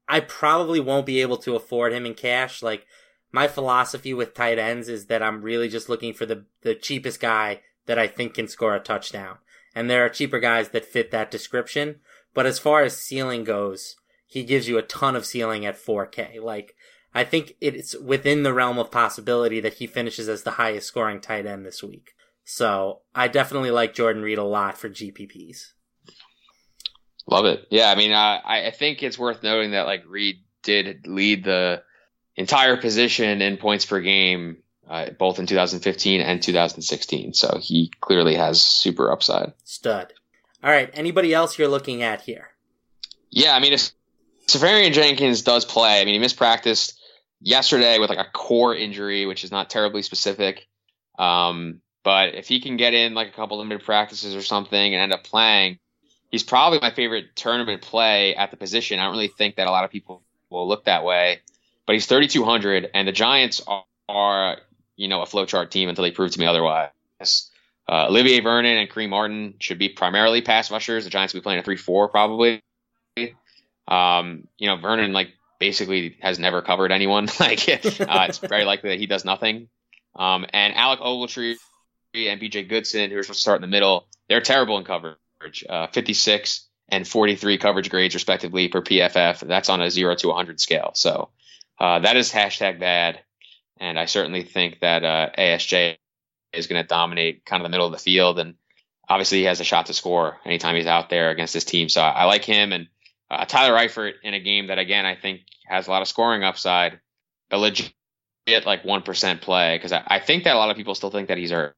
[0.08, 2.62] I probably won't be able to afford him in cash.
[2.62, 2.86] Like,
[3.32, 7.20] my philosophy with tight ends is that I'm really just looking for the, the cheapest
[7.20, 9.38] guy that I think can score a touchdown.
[9.74, 12.00] And there are cheaper guys that fit that description.
[12.34, 16.42] But as far as ceiling goes, he gives you a ton of ceiling at 4K.
[16.42, 16.76] Like,
[17.14, 21.20] I think it's within the realm of possibility that he finishes as the highest scoring
[21.20, 22.14] tight end this week.
[22.44, 25.72] So I definitely like Jordan Reed a lot for GPPs.
[27.28, 27.68] Love it.
[27.70, 31.44] Yeah, I mean, uh, I, I think it's worth noting that like Reed did lead
[31.44, 31.84] the
[32.36, 34.58] entire position in points per game
[34.92, 37.34] uh, both in 2015 and 2016.
[37.34, 39.54] So he clearly has super upside.
[39.64, 40.14] Stud.
[40.64, 40.90] All right.
[40.94, 42.50] Anybody else you're looking at here?
[43.30, 43.92] Yeah, I mean, if
[44.48, 46.94] Seferian Jenkins does play, I mean, he missed practice
[47.40, 50.68] yesterday with like a core injury, which is not terribly specific.
[51.18, 55.02] Um, but if he can get in like a couple limited practices or something and
[55.02, 55.80] end up playing,
[56.30, 59.00] he's probably my favorite tournament play at the position.
[59.00, 61.40] I don't really think that a lot of people will look that way,
[61.86, 64.58] but he's 3,200, and the Giants are, are
[64.96, 66.90] you know a flowchart team until they prove to me otherwise.
[67.90, 71.04] Uh, Olivier Vernon and Kareem Martin should be primarily pass rushers.
[71.04, 72.62] The Giants will be playing a 3-4 probably.
[73.88, 77.26] Um, you know, Vernon like basically has never covered anyone.
[77.40, 77.78] like uh,
[78.30, 79.68] it's very likely that he does nothing.
[80.16, 81.56] Um, and Alec Ogletree
[82.14, 85.18] and BJ Goodson, who are supposed to start in the middle, they're terrible in coverage.
[85.68, 89.40] Uh, 56 and 43 coverage grades respectively per PFF.
[89.40, 90.92] That's on a zero to 100 scale.
[90.94, 91.30] So
[91.80, 93.22] uh, that is hashtag bad.
[93.80, 95.98] And I certainly think that uh, ASJ
[96.54, 98.38] is going to dominate kind of the middle of the field.
[98.40, 98.56] And
[99.10, 101.90] obviously he has a shot to score anytime he's out there against this team.
[101.90, 102.88] So I, I like him and
[103.32, 106.44] uh, Tyler Eifert in a game that again I think has a lot of scoring
[106.44, 107.00] upside.
[107.50, 107.92] A legit
[108.66, 111.28] like one percent play because I, I, think that a lot of people still think
[111.28, 111.76] that he's hurt,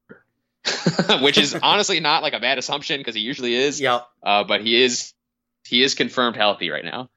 [1.20, 3.80] which is honestly not like a bad assumption because he usually is.
[3.80, 4.06] Yep.
[4.22, 5.12] Uh, but he is
[5.66, 7.10] he is confirmed healthy right now.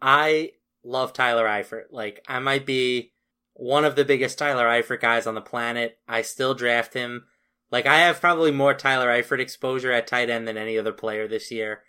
[0.00, 0.52] I
[0.84, 1.84] love Tyler Eifert.
[1.90, 3.12] Like I might be
[3.54, 5.98] one of the biggest Tyler Eifert guys on the planet.
[6.08, 7.24] I still draft him.
[7.70, 11.26] Like I have probably more Tyler Eifert exposure at tight end than any other player
[11.26, 11.82] this year.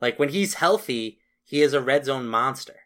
[0.00, 2.76] Like when he's healthy, he is a red zone monster.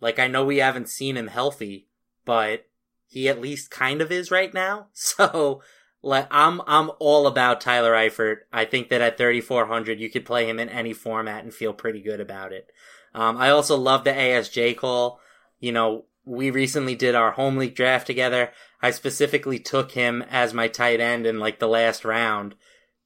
[0.00, 1.88] Like I know we haven't seen him healthy,
[2.24, 2.66] but
[3.06, 4.88] he at least kind of is right now.
[4.94, 5.62] So
[6.04, 8.40] like I'm I'm all about Tyler Eifert.
[8.52, 12.02] I think that at 3400 you could play him in any format and feel pretty
[12.02, 12.70] good about it.
[13.14, 15.20] Um, I also love the ASJ call.
[15.60, 18.52] You know, we recently did our home league draft together.
[18.82, 22.54] I specifically took him as my tight end in like the last round,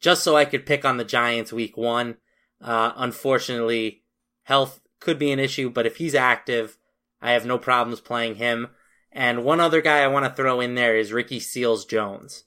[0.01, 2.17] just so I could pick on the Giants week one.
[2.61, 4.03] Uh, unfortunately,
[4.43, 6.77] health could be an issue, but if he's active,
[7.23, 8.69] I have no problems playing him.
[9.13, 12.45] And one other guy I want to throw in there is Ricky Seals Jones.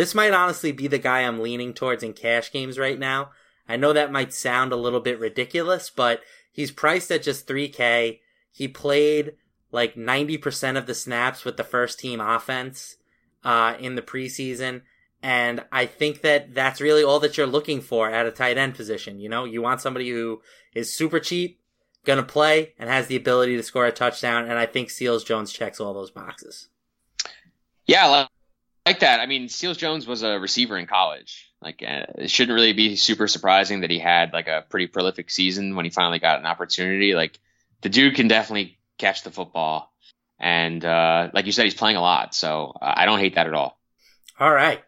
[0.00, 3.32] This might honestly be the guy I'm leaning towards in cash games right now.
[3.68, 8.20] I know that might sound a little bit ridiculous, but he's priced at just 3K.
[8.50, 9.34] He played
[9.70, 12.96] like 90% of the snaps with the first team offense
[13.44, 14.80] uh, in the preseason.
[15.22, 18.76] And I think that that's really all that you're looking for at a tight end
[18.76, 19.20] position.
[19.20, 20.40] You know, you want somebody who
[20.74, 21.60] is super cheap,
[22.06, 24.44] going to play and has the ability to score a touchdown.
[24.44, 26.70] And I think Seals Jones checks all those boxes.
[27.84, 28.28] Yeah,
[28.90, 29.20] like that.
[29.20, 31.52] I mean, Seals Jones was a receiver in college.
[31.62, 35.30] Like, uh, it shouldn't really be super surprising that he had like a pretty prolific
[35.30, 37.14] season when he finally got an opportunity.
[37.14, 37.38] Like,
[37.82, 39.92] the dude can definitely catch the football.
[40.40, 42.34] And uh, like you said, he's playing a lot.
[42.34, 43.78] So uh, I don't hate that at all.
[44.40, 44.82] All right.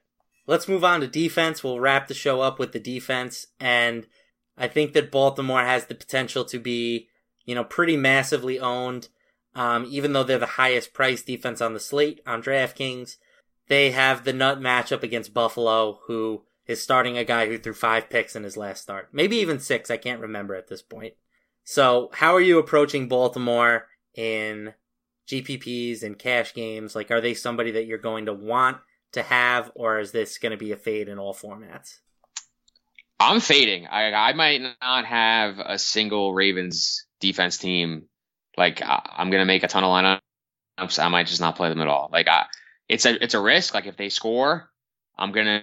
[0.47, 1.63] Let's move on to defense.
[1.63, 3.47] We'll wrap the show up with the defense.
[3.61, 4.07] And
[4.59, 7.09] I think that Baltimore has the potential to be,
[7.45, 9.09] you know, pretty massively owned.
[9.55, 13.17] Um, even though they're the highest priced defense on the slate on DraftKings,
[13.73, 18.11] they have the nut matchup against Buffalo, who is starting a guy who threw five
[18.11, 19.91] picks in his last start, maybe even six.
[19.91, 21.15] I can't remember at this point.
[21.65, 24.75] So, how are you approaching Baltimore in
[25.27, 26.95] GPPs and cash games?
[26.95, 28.77] Like, are they somebody that you're going to want
[29.13, 32.01] to have, or is this going to be a fade in all formats?
[33.19, 33.87] I'm fading.
[33.87, 38.09] I I might not have a single Ravens defense team.
[38.59, 40.99] Like I, am gonna make a ton of lineups.
[40.99, 42.11] I might just not play them at all.
[42.13, 42.47] Like I,
[42.93, 43.75] it's a it's a risk.
[43.75, 44.69] Like if they score,
[45.19, 45.63] I'm gonna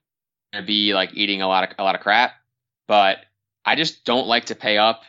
[0.66, 2.34] be like eating a lot of a lot of crap.
[2.88, 3.20] But
[3.64, 5.04] I just don't like to pay up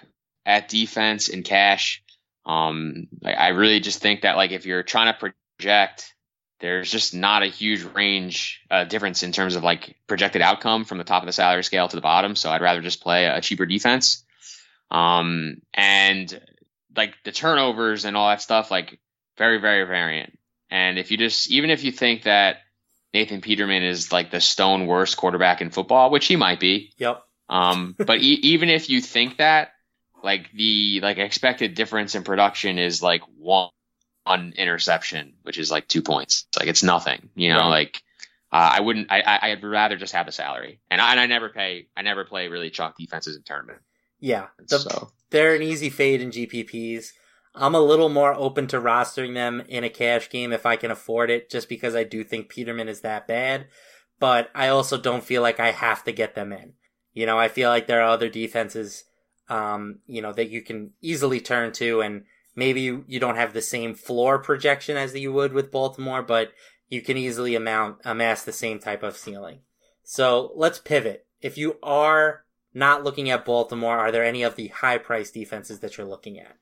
[0.45, 2.03] at defense in cash.
[2.45, 6.15] Um, I, really just think that like if you're trying to project
[6.59, 10.99] there's just not a huge range uh, difference in terms of like projected outcome from
[10.99, 12.37] the top of the salary scale to the bottom.
[12.37, 14.25] So I'd rather just play a cheaper defense.
[14.91, 16.41] Um, and
[16.95, 18.99] like the turnovers and all that stuff, like
[19.39, 20.39] very, very variant.
[20.71, 22.59] And if you just, even if you think that
[23.13, 26.93] Nathan Peterman is like the stone worst quarterback in football, which he might be.
[26.99, 27.23] Yep.
[27.49, 29.73] Um, but e- even if you think that,
[30.23, 33.71] like the like expected difference in production is like one
[34.25, 36.47] one interception, which is like two points.
[36.49, 37.59] It's like it's nothing, you know.
[37.59, 37.69] Right.
[37.69, 38.03] Like
[38.53, 39.11] uh, I wouldn't.
[39.11, 41.87] I, I would rather just have the salary, and I, and I never pay.
[41.97, 43.79] I never play really chalk defenses in tournament.
[44.19, 47.13] Yeah, the, so they're an easy fade in GPPs.
[47.55, 50.91] I'm a little more open to rostering them in a cash game if I can
[50.91, 53.67] afford it, just because I do think Peterman is that bad.
[54.19, 56.75] But I also don't feel like I have to get them in.
[57.13, 59.05] You know, I feel like there are other defenses,
[59.49, 62.25] um, you know, that you can easily turn to and
[62.55, 66.53] maybe you, you don't have the same floor projection as you would with Baltimore, but
[66.89, 69.61] you can easily amount amass the same type of ceiling.
[70.05, 71.27] So let's pivot.
[71.41, 72.45] If you are
[72.75, 76.39] not looking at Baltimore, are there any of the high price defenses that you're looking
[76.39, 76.57] at?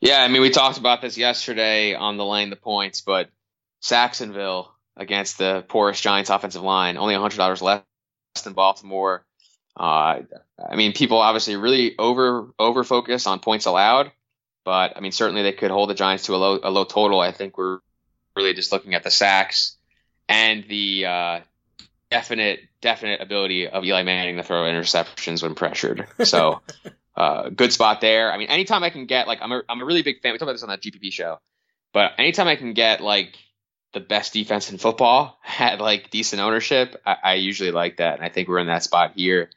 [0.00, 3.30] Yeah, I mean, we talked about this yesterday on the laying the points, but
[3.80, 7.82] Sacksonville against the poorest Giants offensive line, only $100 less
[8.44, 9.24] than Baltimore.
[9.76, 10.20] Uh,
[10.70, 14.10] I mean, people obviously really over over focus on points allowed,
[14.64, 17.20] but I mean, certainly they could hold the Giants to a low a low total.
[17.20, 17.78] I think we're
[18.34, 19.76] really just looking at the sacks
[20.28, 21.40] and the uh,
[22.10, 26.06] definite definite ability of Eli Manning to throw interceptions when pressured.
[26.24, 26.60] So.
[27.18, 28.32] Uh, good spot there.
[28.32, 30.30] I mean, anytime I can get like I'm a I'm a really big fan.
[30.32, 31.40] We talked about this on that GPP show,
[31.92, 33.36] but anytime I can get like
[33.92, 38.24] the best defense in football at like decent ownership, I, I usually like that, and
[38.24, 39.50] I think we're in that spot here.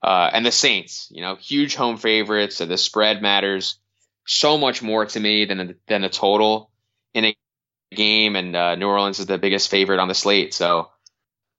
[0.00, 2.56] Uh, and the Saints, you know, huge home favorites.
[2.56, 3.80] So the spread matters
[4.24, 6.70] so much more to me than a, than a total
[7.14, 7.36] in a
[7.92, 8.36] game.
[8.36, 10.90] And uh, New Orleans is the biggest favorite on the slate, so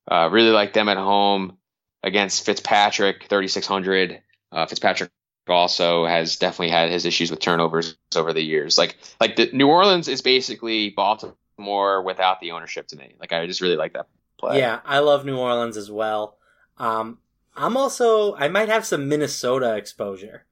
[0.09, 1.57] uh, really like them at home
[2.01, 4.21] against Fitzpatrick, 3600.
[4.53, 5.09] Uh, Fitzpatrick
[5.47, 8.77] also has definitely had his issues with turnovers over the years.
[8.77, 13.15] Like like the New Orleans is basically Baltimore without the ownership to me.
[13.19, 14.59] Like I just really like that play.
[14.59, 16.37] Yeah, I love New Orleans as well.
[16.77, 17.19] Um,
[17.55, 20.45] I'm also I might have some Minnesota exposure.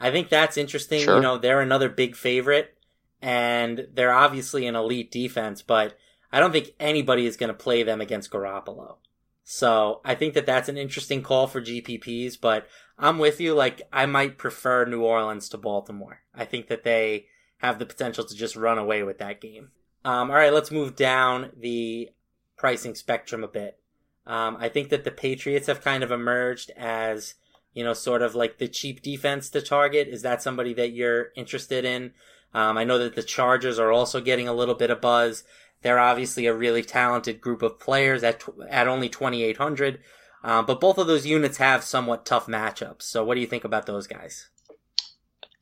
[0.00, 1.02] I think that's interesting.
[1.02, 1.16] Sure.
[1.16, 2.76] You know, they're another big favorite,
[3.20, 5.98] and they're obviously an elite defense, but
[6.32, 8.96] I don't think anybody is going to play them against Garoppolo.
[9.44, 12.66] So I think that that's an interesting call for GPPs, but
[12.98, 13.54] I'm with you.
[13.54, 16.20] Like, I might prefer New Orleans to Baltimore.
[16.34, 17.26] I think that they
[17.58, 19.70] have the potential to just run away with that game.
[20.04, 22.10] Um, all right, let's move down the
[22.56, 23.78] pricing spectrum a bit.
[24.26, 27.34] Um, I think that the Patriots have kind of emerged as,
[27.72, 30.08] you know, sort of like the cheap defense to target.
[30.08, 32.12] Is that somebody that you're interested in?
[32.52, 35.44] Um, I know that the Chargers are also getting a little bit of buzz.
[35.82, 40.00] They're obviously a really talented group of players at at only 2,800.
[40.42, 43.02] Um, but both of those units have somewhat tough matchups.
[43.02, 44.48] So what do you think about those guys?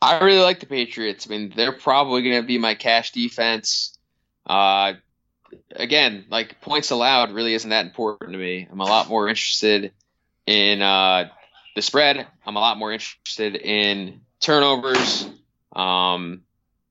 [0.00, 1.26] I really like the Patriots.
[1.26, 3.98] I mean, they're probably going to be my cash defense.
[4.44, 4.94] Uh,
[5.74, 8.68] again, like points allowed really isn't that important to me.
[8.70, 9.92] I'm a lot more interested
[10.46, 11.28] in uh,
[11.74, 12.26] the spread.
[12.46, 15.28] I'm a lot more interested in turnovers.
[15.74, 16.42] Um,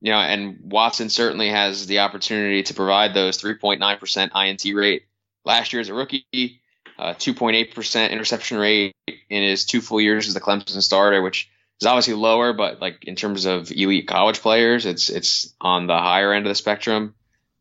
[0.02, 5.04] you know, and Watson certainly has the opportunity to provide those 3.9% INT rate.
[5.44, 6.62] Last year as a rookie,
[6.98, 8.96] uh, 2.8% interception rate
[9.30, 11.50] in his two full years as the Clemson starter, which
[11.82, 15.98] is obviously lower, but like in terms of elite college players, it's it's on the
[15.98, 17.16] higher end of the spectrum.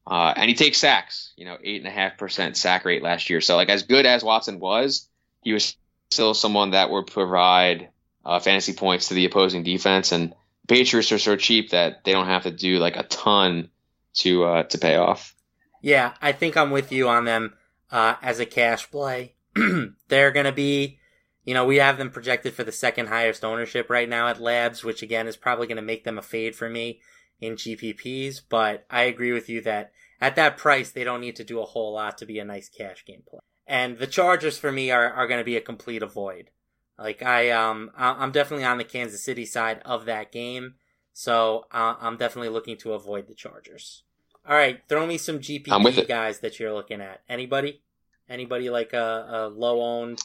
[0.07, 3.31] Uh, and he takes sacks, you know, eight and a half percent sack rate last
[3.31, 3.41] year.
[3.41, 5.09] So like as good as Watson was,
[5.43, 5.77] he was
[6.11, 7.89] still someone that would provide
[8.25, 10.13] uh, fantasy points to the opposing defense.
[10.13, 10.35] And
[10.69, 13.71] Patriots are so cheap that they don't have to do like a ton
[14.15, 15.35] to uh, to pay off.
[15.81, 17.55] Yeah, I think I'm with you on them
[17.95, 19.37] uh, as a cash play.
[20.09, 20.99] They're going to be,
[21.45, 24.83] you know, we have them projected for the second highest ownership right now at Labs,
[24.83, 27.01] which again is probably going to make them a fade for me
[27.41, 28.41] in GPPs.
[28.49, 31.65] But I agree with you that at that price, they don't need to do a
[31.65, 33.39] whole lot to be a nice cash game play.
[33.65, 36.51] And the Chargers for me are, are going to be a complete avoid.
[36.99, 40.75] Like I, um, I'm definitely on the Kansas City side of that game.
[41.13, 44.03] So uh, I'm definitely looking to avoid the Chargers.
[44.47, 47.23] All right, throw me some GPP guys that you're looking at.
[47.29, 47.84] Anybody?
[48.29, 50.23] Anybody like a, a low owned,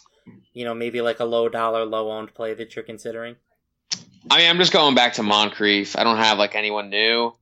[0.54, 3.36] you know, maybe like a low dollar, low owned play that you're considering?
[4.30, 5.98] I mean, I'm just going back to Moncrief.
[5.98, 7.34] I don't have like anyone new.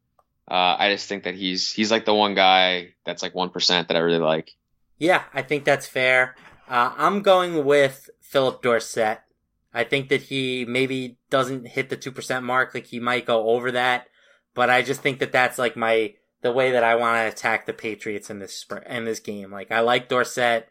[0.49, 3.89] Uh, I just think that he's he's like the one guy that's like one percent
[3.89, 4.51] that I really like.
[4.97, 6.36] Yeah, I think that's fair.
[6.70, 9.20] Uh, I'm going with Phillip Dorsett.
[9.74, 12.74] I think that he maybe doesn't hit the two percent mark.
[12.74, 14.08] Like he might go over that,
[14.53, 17.66] but I just think that that's like my the way that I want to attack
[17.66, 19.52] the Patriots in this in this game.
[19.52, 20.68] Like I like Dorsett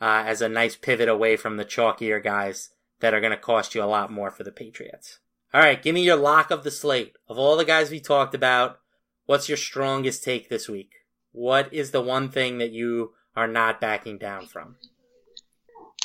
[0.00, 3.74] uh, as a nice pivot away from the chalkier guys that are going to cost
[3.74, 5.18] you a lot more for the Patriots.
[5.52, 7.16] All right, give me your lock of the slate.
[7.28, 8.78] Of all the guys we talked about,
[9.26, 10.92] what's your strongest take this week?
[11.32, 14.76] What is the one thing that you are not backing down from?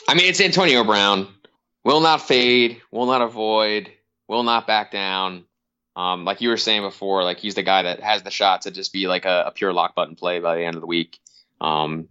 [0.08, 1.28] I mean, it's Antonio Brown.
[1.84, 3.92] Will not fade, will not avoid,
[4.28, 5.46] will not back down.
[5.96, 8.72] Um, like you were saying before, like he's the guy that has the shot to
[8.72, 11.20] just be like a, a pure lock button play by the end of the week.
[11.62, 12.10] Um,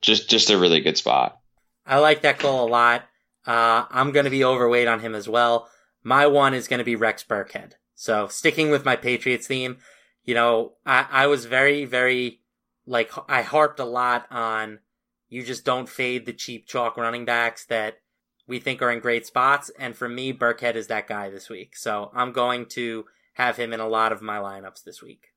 [0.00, 1.38] just just a really good spot.
[1.86, 3.02] I like that call a lot.
[3.46, 5.68] Uh, I'm going to be overweight on him as well.
[6.02, 7.72] My one is going to be Rex Burkhead.
[7.94, 9.78] So sticking with my Patriots theme,
[10.24, 12.40] you know, I, I was very, very,
[12.86, 14.80] like, I harped a lot on
[15.28, 17.98] you just don't fade the cheap chalk running backs that
[18.46, 19.70] we think are in great spots.
[19.78, 21.76] And for me, Burkhead is that guy this week.
[21.76, 23.06] So I'm going to
[23.36, 25.28] have him in a lot of my lineups this week.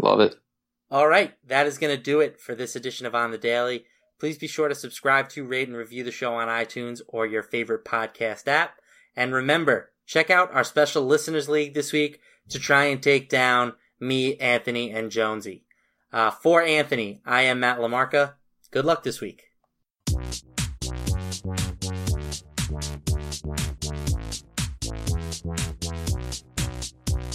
[0.00, 0.36] Love it.
[0.90, 3.84] All right, that is going to do it for this edition of On the Daily.
[4.18, 7.44] Please be sure to subscribe to, rate, and review the show on iTunes or your
[7.44, 8.74] favorite podcast app.
[9.14, 13.74] And remember, check out our special listeners league this week to try and take down
[14.00, 15.64] me, Anthony, and Jonesy.
[16.12, 18.34] Uh, for Anthony, I am Matt LaMarca.
[18.72, 19.44] Good luck this week.
[25.42, 26.09] Thank you